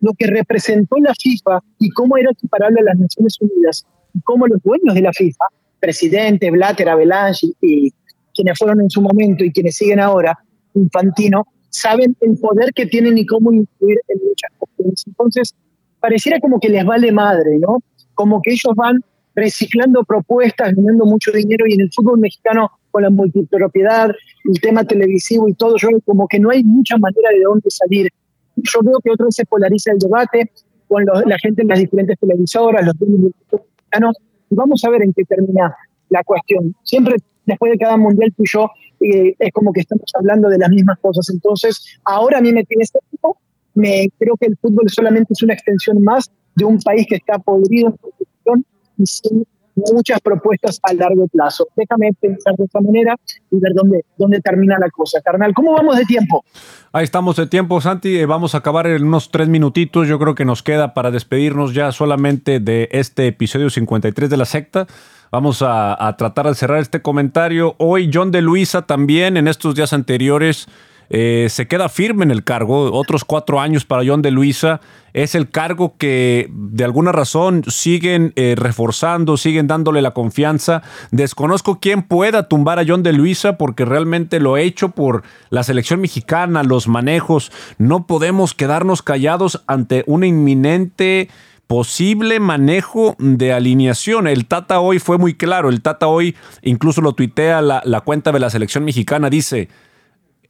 lo 0.01 0.13
que 0.13 0.27
representó 0.27 0.97
la 0.99 1.15
FIFA 1.15 1.61
y 1.79 1.91
cómo 1.91 2.17
era 2.17 2.31
equiparable 2.31 2.81
a 2.81 2.85
las 2.85 2.99
Naciones 2.99 3.39
Unidas, 3.41 3.87
y 4.13 4.21
cómo 4.21 4.47
los 4.47 4.63
dueños 4.63 4.95
de 4.95 5.01
la 5.01 5.13
FIFA, 5.13 5.45
presidente, 5.81 6.51
Blatter, 6.51 6.89
Avalanche 6.89 7.49
y, 7.61 7.93
quienes 8.35 8.59
fueron 8.59 8.81
en 8.81 8.91
su 8.91 9.01
momento 9.01 9.45
y 9.45 9.53
quienes 9.53 9.77
siguen 9.77 10.01
ahora, 10.01 10.39
Infantino, 10.75 11.47
saben 11.71 12.17
el 12.21 12.37
poder 12.39 12.73
que 12.73 12.87
tienen 12.87 13.19
y 13.19 13.27
cómo 13.27 13.53
influir 13.53 13.99
en 14.09 14.19
muchas 14.19 14.51
cuestiones. 14.59 15.03
Entonces, 15.07 15.55
pareciera 16.01 16.39
como 16.41 16.61
que 16.61 16.69
les 16.69 16.85
vale 16.85 17.11
madre, 17.13 17.59
¿no? 17.59 17.79
Como 18.15 18.41
que 18.43 18.53
ellos 18.53 18.75
van 18.77 19.01
reciclando 19.35 20.05
propuestas, 20.05 20.75
ganando 20.75 21.05
mucho 21.05 21.33
dinero 21.33 21.65
y 21.67 21.75
en 21.75 21.81
el 21.83 21.93
fútbol 21.93 22.19
mexicano 22.21 22.71
con 22.91 23.03
la 23.03 23.11
multipropiedad, 23.11 24.11
el 24.45 24.61
tema 24.61 24.85
televisivo 24.85 25.49
y 25.49 25.55
todo, 25.55 25.77
yo 25.77 25.89
como 26.05 26.29
que 26.29 26.39
no 26.39 26.51
hay 26.51 26.63
mucha 26.63 26.97
manera 26.97 27.31
de 27.31 27.43
dónde 27.43 27.69
salir. 27.69 28.09
Yo 28.57 28.81
veo 28.83 29.01
que 29.03 29.11
otra 29.11 29.27
vez 29.27 29.35
se 29.35 29.45
polariza 29.45 29.91
el 29.91 29.99
debate 29.99 30.53
con 30.87 31.05
la 31.05 31.37
gente 31.39 31.63
en 31.63 31.69
las 31.69 31.81
diferentes 31.81 32.17
televisoras, 32.21 32.87
los 32.87 32.95
mexicanos, 33.01 34.17
y 34.49 34.55
vamos 34.55 34.85
a 34.85 34.91
ver 34.91 35.03
en 35.03 35.13
qué 35.13 35.25
termina 35.25 35.75
la 36.11 36.23
cuestión. 36.23 36.77
Siempre 36.85 37.17
después 37.47 37.73
de 37.73 37.79
cada 37.79 37.97
mundial 37.97 38.33
tú 38.37 38.43
y 38.45 38.51
yo 38.53 38.71
eh, 39.01 39.35
es 39.39 39.53
como 39.53 39.73
que 39.73 39.81
estamos 39.81 40.11
hablando 40.15 40.49
de 40.49 40.59
las 40.59 40.71
mismas 40.71 40.99
cosas. 41.01 41.29
Entonces, 41.31 41.99
ahora 42.05 42.39
a 42.39 42.41
mí 42.41 42.53
me 42.53 42.65
tiene 42.65 42.85
este 42.85 43.01
tipo, 43.11 43.39
me 43.75 44.09
creo 44.19 44.37
que 44.37 44.47
el 44.47 44.57
fútbol 44.57 44.89
solamente 44.89 45.33
es 45.33 45.43
una 45.43 45.55
extensión 45.55 46.03
más 46.03 46.31
de 46.55 46.65
un 46.65 46.79
país 46.81 47.07
que 47.09 47.17
está 47.17 47.39
podrido 47.39 47.89
en 47.89 47.97
corrupción 47.97 48.67
y 48.99 49.07
sin 49.07 49.45
muchas 49.93 50.21
propuestas 50.21 50.79
a 50.83 50.95
largo 50.95 51.27
plazo. 51.29 51.67
Déjame 51.77 52.13
pensar 52.21 52.55
de 52.57 52.65
esta 52.65 52.81
manera 52.81 53.17
y 53.51 53.59
ver 53.59 53.73
dónde, 53.75 54.05
dónde 54.17 54.41
termina 54.41 54.79
la 54.79 54.89
cosa. 54.91 55.21
Carnal, 55.21 55.53
¿cómo 55.55 55.73
vamos 55.73 55.97
de 55.97 56.05
tiempo? 56.05 56.45
Ahí 56.93 57.05
estamos 57.05 57.37
de 57.37 57.47
tiempo, 57.47 57.81
Santi. 57.81 58.17
Eh, 58.17 58.27
vamos 58.27 58.55
a 58.55 58.59
acabar 58.59 58.87
en 58.87 59.05
unos 59.05 59.31
tres 59.31 59.49
minutitos. 59.49 60.07
Yo 60.09 60.19
creo 60.19 60.35
que 60.35 60.45
nos 60.45 60.63
queda 60.63 60.95
para 60.95 61.11
despedirnos 61.11 61.75
ya 61.75 61.93
solamente 61.93 62.61
de 62.61 62.89
este 62.93 63.27
episodio 63.27 63.71
53 63.71 64.31
de 64.31 64.37
la 64.37 64.45
secta. 64.45 64.87
Vamos 65.35 65.63
a, 65.63 66.15
tratar 66.17 66.47
de 66.47 66.55
cerrar 66.55 66.79
este 66.79 67.03
comentario. 67.03 67.75
Hoy 67.79 68.09
John 68.15 68.31
de 68.31 68.41
Luisa 68.41 68.83
también 68.83 69.37
en 69.37 69.49
estos 69.49 69.75
días 69.75 69.93
anteriores 69.93 70.69
eh, 71.11 71.49
se 71.51 71.67
queda 71.67 71.89
firme 71.89 72.23
en 72.23 72.31
el 72.31 72.45
cargo. 72.45 72.93
Otros 72.93 73.25
cuatro 73.25 73.59
años 73.59 73.85
para 73.85 74.05
John 74.07 74.23
de 74.23 74.31
Luisa. 74.31 74.81
Es 75.13 75.35
el 75.35 75.51
cargo 75.51 75.97
que 75.99 76.49
de 76.53 76.85
alguna 76.85 77.11
razón 77.11 77.65
siguen 77.67 78.33
eh, 78.37 78.55
reforzando, 78.57 79.37
siguen 79.37 79.67
dándole 79.67 80.03
la 80.03 80.13
confianza. 80.13 80.83
Desconozco 81.11 81.81
quién 81.81 82.03
pueda 82.03 82.47
tumbar 82.47 82.79
a 82.79 82.85
John 82.87 83.03
de 83.03 83.13
Luisa 83.13 83.59
porque 83.59 83.85
realmente 83.85 84.39
lo 84.39 84.57
he 84.57 84.63
hecho 84.63 84.91
por 84.91 85.25
la 85.51 85.65
selección 85.65 86.01
mexicana, 86.01 86.63
los 86.63 86.87
manejos. 86.87 87.51
No 87.77 88.07
podemos 88.07 88.55
quedarnos 88.55 89.03
callados 89.03 89.65
ante 89.67 90.05
un 90.07 90.23
inminente 90.23 91.29
posible 91.67 92.41
manejo 92.41 93.17
de 93.19 93.53
alineación. 93.53 94.27
El 94.27 94.47
Tata 94.47 94.81
hoy 94.81 94.99
fue 94.99 95.19
muy 95.19 95.35
claro. 95.35 95.69
El 95.69 95.83
Tata 95.83 96.07
hoy 96.07 96.35
incluso 96.63 97.01
lo 97.01 97.13
tuitea 97.13 97.63
la, 97.63 98.01
cuenta 98.03 98.33
de 98.33 98.41
la 98.41 98.51
selección 98.51 98.85
mexicana. 98.85 99.31
Dice, 99.31 99.69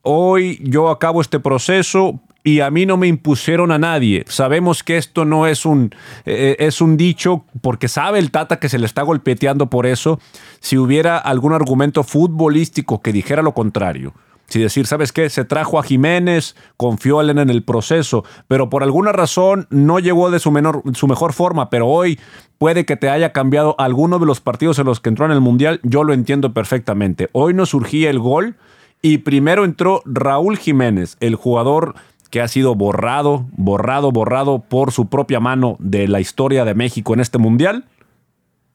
hoy 0.02 0.60
yo 0.62 0.90
acabo 0.90 1.20
este 1.20 1.40
proceso 1.40 2.20
y 2.42 2.60
a 2.60 2.70
mí 2.70 2.84
no 2.84 2.96
me 2.96 3.06
impusieron 3.06 3.72
a 3.72 3.78
nadie. 3.78 4.24
Sabemos 4.28 4.82
que 4.82 4.98
esto 4.98 5.24
no 5.24 5.46
es 5.46 5.64
un, 5.64 5.94
eh, 6.26 6.56
es 6.58 6.80
un 6.80 6.96
dicho 6.96 7.44
porque 7.62 7.88
sabe 7.88 8.18
el 8.18 8.30
Tata 8.30 8.58
que 8.58 8.68
se 8.68 8.78
le 8.78 8.86
está 8.86 9.02
golpeteando 9.02 9.70
por 9.70 9.86
eso. 9.86 10.20
Si 10.60 10.76
hubiera 10.76 11.16
algún 11.16 11.52
argumento 11.52 12.02
futbolístico 12.02 13.00
que 13.00 13.12
dijera 13.12 13.42
lo 13.42 13.54
contrario. 13.54 14.14
Si 14.48 14.60
decir, 14.60 14.86
¿sabes 14.86 15.12
qué? 15.12 15.30
Se 15.30 15.44
trajo 15.44 15.78
a 15.78 15.82
Jiménez, 15.82 16.54
confió 16.76 17.22
en 17.22 17.50
el 17.50 17.62
proceso, 17.62 18.24
pero 18.48 18.68
por 18.68 18.82
alguna 18.82 19.12
razón 19.12 19.66
no 19.70 19.98
llegó 19.98 20.30
de 20.30 20.38
su, 20.38 20.50
menor, 20.50 20.82
su 20.94 21.06
mejor 21.06 21.32
forma, 21.32 21.70
pero 21.70 21.88
hoy 21.88 22.18
puede 22.58 22.84
que 22.84 22.96
te 22.96 23.08
haya 23.08 23.32
cambiado 23.32 23.74
alguno 23.78 24.18
de 24.18 24.26
los 24.26 24.40
partidos 24.40 24.78
en 24.78 24.86
los 24.86 25.00
que 25.00 25.08
entró 25.08 25.26
en 25.26 25.32
el 25.32 25.40
Mundial, 25.40 25.80
yo 25.82 26.04
lo 26.04 26.12
entiendo 26.12 26.52
perfectamente. 26.52 27.28
Hoy 27.32 27.54
no 27.54 27.66
surgía 27.66 28.10
el 28.10 28.18
gol 28.18 28.56
y 29.02 29.18
primero 29.18 29.64
entró 29.64 30.02
Raúl 30.04 30.56
Jiménez, 30.56 31.16
el 31.20 31.34
jugador 31.34 31.94
que 32.30 32.40
ha 32.40 32.48
sido 32.48 32.74
borrado, 32.74 33.46
borrado, 33.56 34.10
borrado 34.10 34.58
por 34.60 34.92
su 34.92 35.08
propia 35.08 35.40
mano 35.40 35.76
de 35.78 36.08
la 36.08 36.20
historia 36.20 36.64
de 36.64 36.74
México 36.74 37.14
en 37.14 37.20
este 37.20 37.38
mundial. 37.38 37.84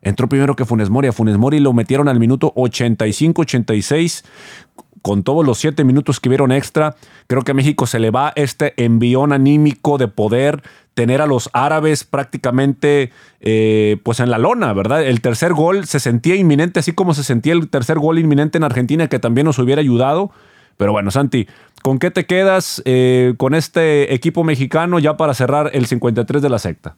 Entró 0.02 0.30
primero 0.30 0.56
que 0.56 0.64
Funes 0.64 0.90
Mori. 0.90 1.10
A 1.10 1.12
Funes 1.12 1.38
Mori 1.38 1.60
lo 1.60 1.74
metieron 1.74 2.08
al 2.08 2.20
minuto 2.20 2.54
85-86 2.56 4.24
con 5.02 5.24
todos 5.24 5.46
los 5.46 5.58
siete 5.58 5.84
minutos 5.84 6.20
que 6.20 6.30
vieron 6.30 6.52
extra, 6.52 6.96
creo 7.28 7.44
que 7.44 7.52
a 7.52 7.56
México 7.56 7.88
se 7.88 8.00
le 8.00 8.12
va 8.12 8.34
este 8.36 8.74
envión 8.84 9.34
anímico 9.34 9.98
de 9.98 10.08
poder 10.08 10.62
tener 10.94 11.22
a 11.22 11.28
los 11.28 11.50
árabes 11.54 12.04
prácticamente 12.04 13.12
eh, 13.40 13.98
pues 14.04 14.20
en 14.20 14.30
la 14.30 14.38
lona, 14.38 14.74
¿verdad? 14.74 15.04
El 15.04 15.22
tercer 15.22 15.54
gol 15.54 15.86
se 15.86 16.00
sentía 16.00 16.36
inminente, 16.36 16.80
así 16.80 16.92
como 16.92 17.14
se 17.14 17.24
sentía 17.24 17.54
el 17.54 17.70
tercer 17.70 18.00
gol 18.00 18.20
inminente 18.20 18.58
en 18.58 18.64
Argentina, 18.64 19.08
que 19.08 19.20
también 19.20 19.46
nos 19.46 19.60
hubiera 19.60 19.80
ayudado. 19.80 20.32
Pero 20.76 20.92
bueno, 20.92 21.12
Santi, 21.12 21.48
¿con 21.84 22.00
qué 22.00 22.12
te 22.12 22.26
quedas 22.26 22.82
eh, 22.86 23.34
con 23.38 23.54
este 23.54 24.14
equipo 24.14 24.44
mexicano 24.44 25.00
ya 25.00 25.18
para 25.18 25.34
cerrar 25.34 25.72
el 25.74 25.86
53 25.86 26.42
de 26.42 26.50
la 26.50 26.60
secta? 26.60 26.96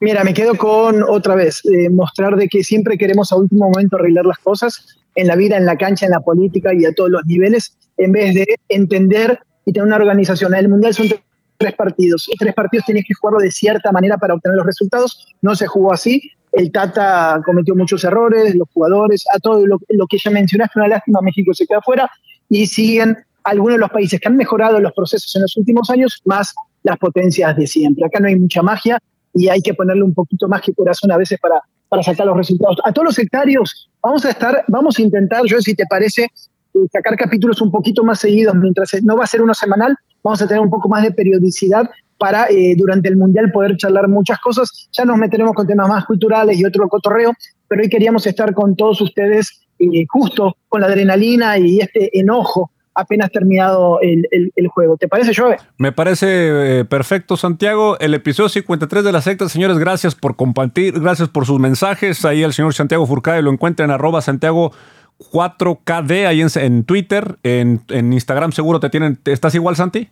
Mira, 0.00 0.24
me 0.24 0.34
quedo 0.34 0.54
con 0.54 1.02
otra 1.02 1.34
vez, 1.34 1.62
eh, 1.64 1.88
mostrar 1.88 2.36
de 2.36 2.48
que 2.48 2.62
siempre 2.62 2.98
queremos 2.98 3.32
a 3.32 3.36
último 3.36 3.70
momento 3.70 3.96
arreglar 3.96 4.26
las 4.26 4.38
cosas 4.38 4.98
en 5.14 5.26
la 5.26 5.36
vida, 5.36 5.56
en 5.56 5.64
la 5.64 5.76
cancha, 5.76 6.04
en 6.04 6.12
la 6.12 6.20
política 6.20 6.74
y 6.74 6.84
a 6.84 6.92
todos 6.92 7.10
los 7.10 7.24
niveles, 7.24 7.76
en 7.96 8.12
vez 8.12 8.34
de 8.34 8.46
entender 8.68 9.40
y 9.64 9.72
tener 9.72 9.86
una 9.86 9.96
organización. 9.96 10.54
El 10.54 10.68
Mundial 10.68 10.92
son 10.92 11.08
tres 11.56 11.74
partidos. 11.74 12.28
Y 12.28 12.36
tres 12.36 12.54
partidos 12.54 12.86
tienes 12.86 13.04
que 13.06 13.14
jugarlo 13.14 13.40
de 13.40 13.50
cierta 13.50 13.90
manera 13.92 14.18
para 14.18 14.34
obtener 14.34 14.56
los 14.56 14.66
resultados. 14.66 15.34
No 15.42 15.54
se 15.54 15.66
jugó 15.66 15.92
así. 15.92 16.30
El 16.52 16.70
Tata 16.70 17.40
cometió 17.44 17.74
muchos 17.74 18.04
errores, 18.04 18.54
los 18.54 18.68
jugadores, 18.72 19.24
a 19.34 19.38
todo 19.38 19.66
lo, 19.66 19.78
que 19.78 20.18
ya 20.18 20.30
mencionaste, 20.30 20.78
una 20.78 20.88
lástima, 20.88 21.20
México 21.20 21.52
se 21.52 21.66
queda 21.66 21.82
fuera 21.82 22.10
y 22.48 22.66
siguen 22.66 23.16
algunos 23.44 23.74
de 23.74 23.80
los 23.80 23.90
países 23.90 24.20
que 24.20 24.28
han 24.28 24.36
mejorado 24.36 24.80
los 24.80 24.92
procesos 24.92 25.34
en 25.36 25.42
los 25.42 25.56
últimos 25.56 25.90
años, 25.90 26.22
más 26.24 26.54
las 26.82 26.96
potencias 26.98 27.56
de 27.56 27.66
siempre. 27.66 28.06
Acá 28.06 28.20
no 28.20 28.28
hay 28.28 28.36
mucha 28.36 28.62
magia, 28.62 28.98
y 29.36 29.48
hay 29.48 29.60
que 29.60 29.74
ponerle 29.74 30.02
un 30.02 30.14
poquito 30.14 30.48
más 30.48 30.62
que 30.62 30.72
corazón 30.72 31.12
a 31.12 31.18
veces 31.18 31.38
para, 31.38 31.60
para 31.88 32.02
sacar 32.02 32.26
los 32.26 32.36
resultados. 32.36 32.78
A 32.84 32.92
todos 32.92 33.06
los 33.06 33.14
sectarios, 33.14 33.90
vamos 34.02 34.24
a 34.24 34.30
estar, 34.30 34.64
vamos 34.68 34.98
a 34.98 35.02
intentar, 35.02 35.42
yo 35.44 35.60
si 35.60 35.74
te 35.74 35.84
parece, 35.86 36.24
eh, 36.24 36.78
sacar 36.90 37.16
capítulos 37.16 37.60
un 37.60 37.70
poquito 37.70 38.02
más 38.02 38.18
seguidos, 38.18 38.54
mientras 38.54 38.90
no 39.02 39.16
va 39.16 39.24
a 39.24 39.26
ser 39.26 39.42
uno 39.42 39.52
semanal, 39.52 39.94
vamos 40.22 40.40
a 40.40 40.48
tener 40.48 40.62
un 40.62 40.70
poco 40.70 40.88
más 40.88 41.02
de 41.02 41.12
periodicidad 41.12 41.88
para 42.18 42.46
eh, 42.46 42.74
durante 42.78 43.08
el 43.08 43.16
Mundial 43.18 43.52
poder 43.52 43.76
charlar 43.76 44.08
muchas 44.08 44.38
cosas. 44.40 44.88
Ya 44.92 45.04
nos 45.04 45.18
meteremos 45.18 45.52
con 45.52 45.66
temas 45.66 45.88
más 45.88 46.06
culturales 46.06 46.58
y 46.58 46.64
otro 46.64 46.88
cotorreo, 46.88 47.32
pero 47.68 47.82
hoy 47.82 47.90
queríamos 47.90 48.26
estar 48.26 48.54
con 48.54 48.74
todos 48.74 49.02
ustedes 49.02 49.66
eh, 49.78 50.06
justo 50.08 50.56
con 50.68 50.80
la 50.80 50.86
adrenalina 50.86 51.58
y 51.58 51.80
este 51.80 52.18
enojo 52.18 52.70
apenas 52.96 53.30
terminado 53.30 54.00
el, 54.00 54.68
juego. 54.68 54.96
¿Te 54.96 55.06
parece, 55.06 55.32
Joe? 55.34 55.56
Me 55.76 55.92
parece 55.92 56.80
eh, 56.80 56.84
perfecto, 56.84 57.36
Santiago. 57.36 57.98
El 58.00 58.14
episodio 58.14 58.48
53 58.48 59.04
de 59.04 59.12
la 59.12 59.20
secta, 59.20 59.48
señores, 59.48 59.78
gracias 59.78 60.14
por 60.14 60.34
compartir, 60.34 60.98
gracias 60.98 61.28
por 61.28 61.46
sus 61.46 61.60
mensajes. 61.60 62.24
Ahí 62.24 62.42
el 62.42 62.52
señor 62.52 62.74
Santiago 62.74 63.06
Furcade 63.06 63.42
lo 63.42 63.52
encuentra 63.52 63.84
en 63.84 63.90
arroba 63.90 64.22
Santiago 64.22 64.72
4KD 65.18 66.26
ahí 66.26 66.42
en, 66.42 66.84
Twitter, 66.84 67.36
en, 67.42 67.80
Instagram 67.88 68.52
seguro 68.52 68.80
te 68.80 68.90
tienen. 68.90 69.18
¿Estás 69.24 69.54
igual, 69.54 69.76
Santi? 69.76 70.08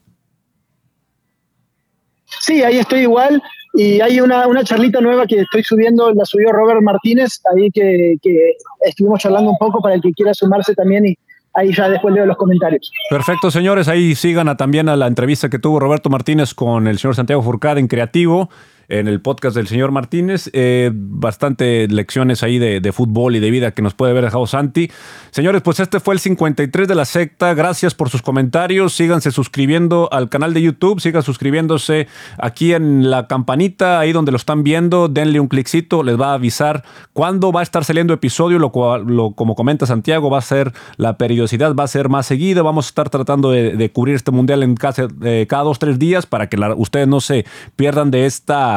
Sí, 2.40 2.62
ahí 2.62 2.78
estoy 2.78 3.00
igual. 3.00 3.42
Y 3.74 4.00
hay 4.00 4.20
una, 4.20 4.46
una 4.46 4.62
charlita 4.62 5.00
nueva 5.00 5.26
que 5.26 5.40
estoy 5.40 5.62
subiendo, 5.64 6.12
la 6.12 6.24
subió 6.24 6.52
Robert 6.52 6.80
Martínez, 6.80 7.40
ahí 7.52 7.70
que, 7.72 8.14
que 8.22 8.54
estuvimos 8.82 9.20
charlando 9.20 9.50
un 9.50 9.58
poco 9.58 9.80
para 9.80 9.96
el 9.96 10.00
que 10.00 10.12
quiera 10.12 10.32
sumarse 10.32 10.74
también 10.74 11.06
y 11.06 11.16
ahí 11.54 11.72
ya 11.72 11.88
después 11.88 12.14
leo 12.14 12.26
los 12.26 12.36
comentarios. 12.36 12.90
Perfecto, 13.08 13.50
señores. 13.50 13.88
Ahí 13.88 14.14
sigan 14.14 14.48
a, 14.48 14.56
también 14.56 14.88
a 14.88 14.96
la 14.96 15.06
entrevista 15.06 15.48
que 15.48 15.58
tuvo 15.58 15.80
Roberto 15.80 16.10
Martínez 16.10 16.54
con 16.54 16.86
el 16.86 16.98
señor 16.98 17.14
Santiago 17.14 17.42
Furcada 17.42 17.80
en 17.80 17.88
Creativo 17.88 18.50
en 18.88 19.08
el 19.08 19.20
podcast 19.20 19.56
del 19.56 19.66
señor 19.66 19.90
Martínez. 19.90 20.50
Eh, 20.52 20.90
bastante 20.92 21.88
lecciones 21.88 22.42
ahí 22.42 22.58
de, 22.58 22.92
fútbol 22.92 23.34
y 23.34 23.40
de 23.40 23.50
vida 23.50 23.72
que 23.72 23.82
nos 23.82 23.94
puede 23.94 24.12
haber 24.12 24.24
dejado 24.24 24.46
Santi. 24.46 24.90
Señores, 25.30 25.62
pues 25.62 25.80
este 25.80 26.00
fue 26.00 26.14
el 26.14 26.20
53 26.20 26.86
de 26.86 26.94
la 26.94 27.04
secta. 27.04 27.54
Gracias 27.54 27.94
por 27.94 28.08
sus 28.08 28.22
comentarios. 28.22 28.92
Síganse 28.92 29.30
suscribiendo 29.30 30.08
al 30.12 30.28
canal 30.28 30.54
de 30.54 30.62
YouTube. 30.62 31.00
Sigan 31.00 31.22
suscribiéndose 31.22 32.06
aquí 32.38 32.72
en 32.72 33.10
la 33.10 33.26
campanita, 33.26 33.98
ahí 33.98 34.12
donde 34.12 34.30
lo 34.30 34.36
están 34.36 34.62
viendo. 34.62 35.08
Denle 35.08 35.40
un 35.40 35.48
cliccito, 35.48 36.02
les 36.02 36.20
va 36.20 36.30
a 36.30 36.34
avisar 36.34 36.84
cuándo 37.12 37.52
va 37.52 37.60
a 37.60 37.62
estar 37.62 37.84
saliendo 37.84 38.12
episodio. 38.14 38.58
Lo, 38.58 38.70
como 38.70 39.54
comenta 39.54 39.86
Santiago, 39.86 40.30
va 40.30 40.38
a 40.38 40.42
ser 40.42 40.72
la 40.96 41.16
periodicidad, 41.16 41.74
va 41.74 41.84
a 41.84 41.88
ser 41.88 42.08
más 42.08 42.26
seguida. 42.26 42.62
Vamos 42.62 42.86
a 42.86 42.88
estar 42.88 43.10
tratando 43.10 43.50
de, 43.50 43.90
cubrir 43.92 44.14
este 44.14 44.30
mundial 44.30 44.62
en 44.62 44.76
cada, 44.76 45.08
eh, 45.22 45.46
cada 45.48 45.64
dos, 45.64 45.78
tres 45.78 45.98
días 45.98 46.26
para 46.26 46.48
que 46.48 46.56
ustedes 46.76 47.08
no 47.08 47.20
se 47.20 47.44
pierdan 47.76 48.10
de 48.10 48.26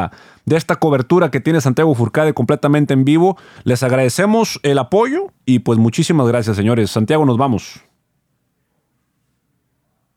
esta 0.06 0.12
de 0.44 0.56
esta 0.56 0.76
cobertura 0.76 1.30
que 1.30 1.40
tiene 1.40 1.60
Santiago 1.60 1.94
Furcade 1.94 2.32
completamente 2.32 2.94
en 2.94 3.04
vivo. 3.04 3.36
Les 3.64 3.82
agradecemos 3.82 4.58
el 4.62 4.78
apoyo 4.78 5.26
y 5.44 5.58
pues 5.58 5.78
muchísimas 5.78 6.26
gracias, 6.26 6.56
señores. 6.56 6.90
Santiago, 6.90 7.26
nos 7.26 7.36
vamos. 7.36 7.82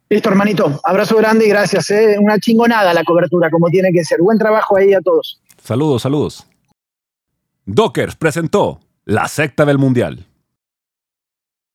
Listo, 0.08 0.30
hermanito. 0.30 0.80
Abrazo 0.84 1.16
grande 1.16 1.46
y 1.46 1.48
gracias. 1.48 1.90
¿eh? 1.90 2.16
Una 2.18 2.38
chingonada 2.38 2.94
la 2.94 3.04
cobertura, 3.04 3.50
como 3.50 3.68
tiene 3.68 3.90
que 3.92 4.04
ser. 4.04 4.20
Buen 4.20 4.38
trabajo 4.38 4.76
ahí 4.76 4.94
a 4.94 5.00
todos. 5.00 5.40
Saludos, 5.62 6.02
saludos. 6.02 6.46
Dockers 7.66 8.16
presentó 8.16 8.80
la 9.04 9.28
secta 9.28 9.64
del 9.64 9.78
Mundial. 9.78 10.26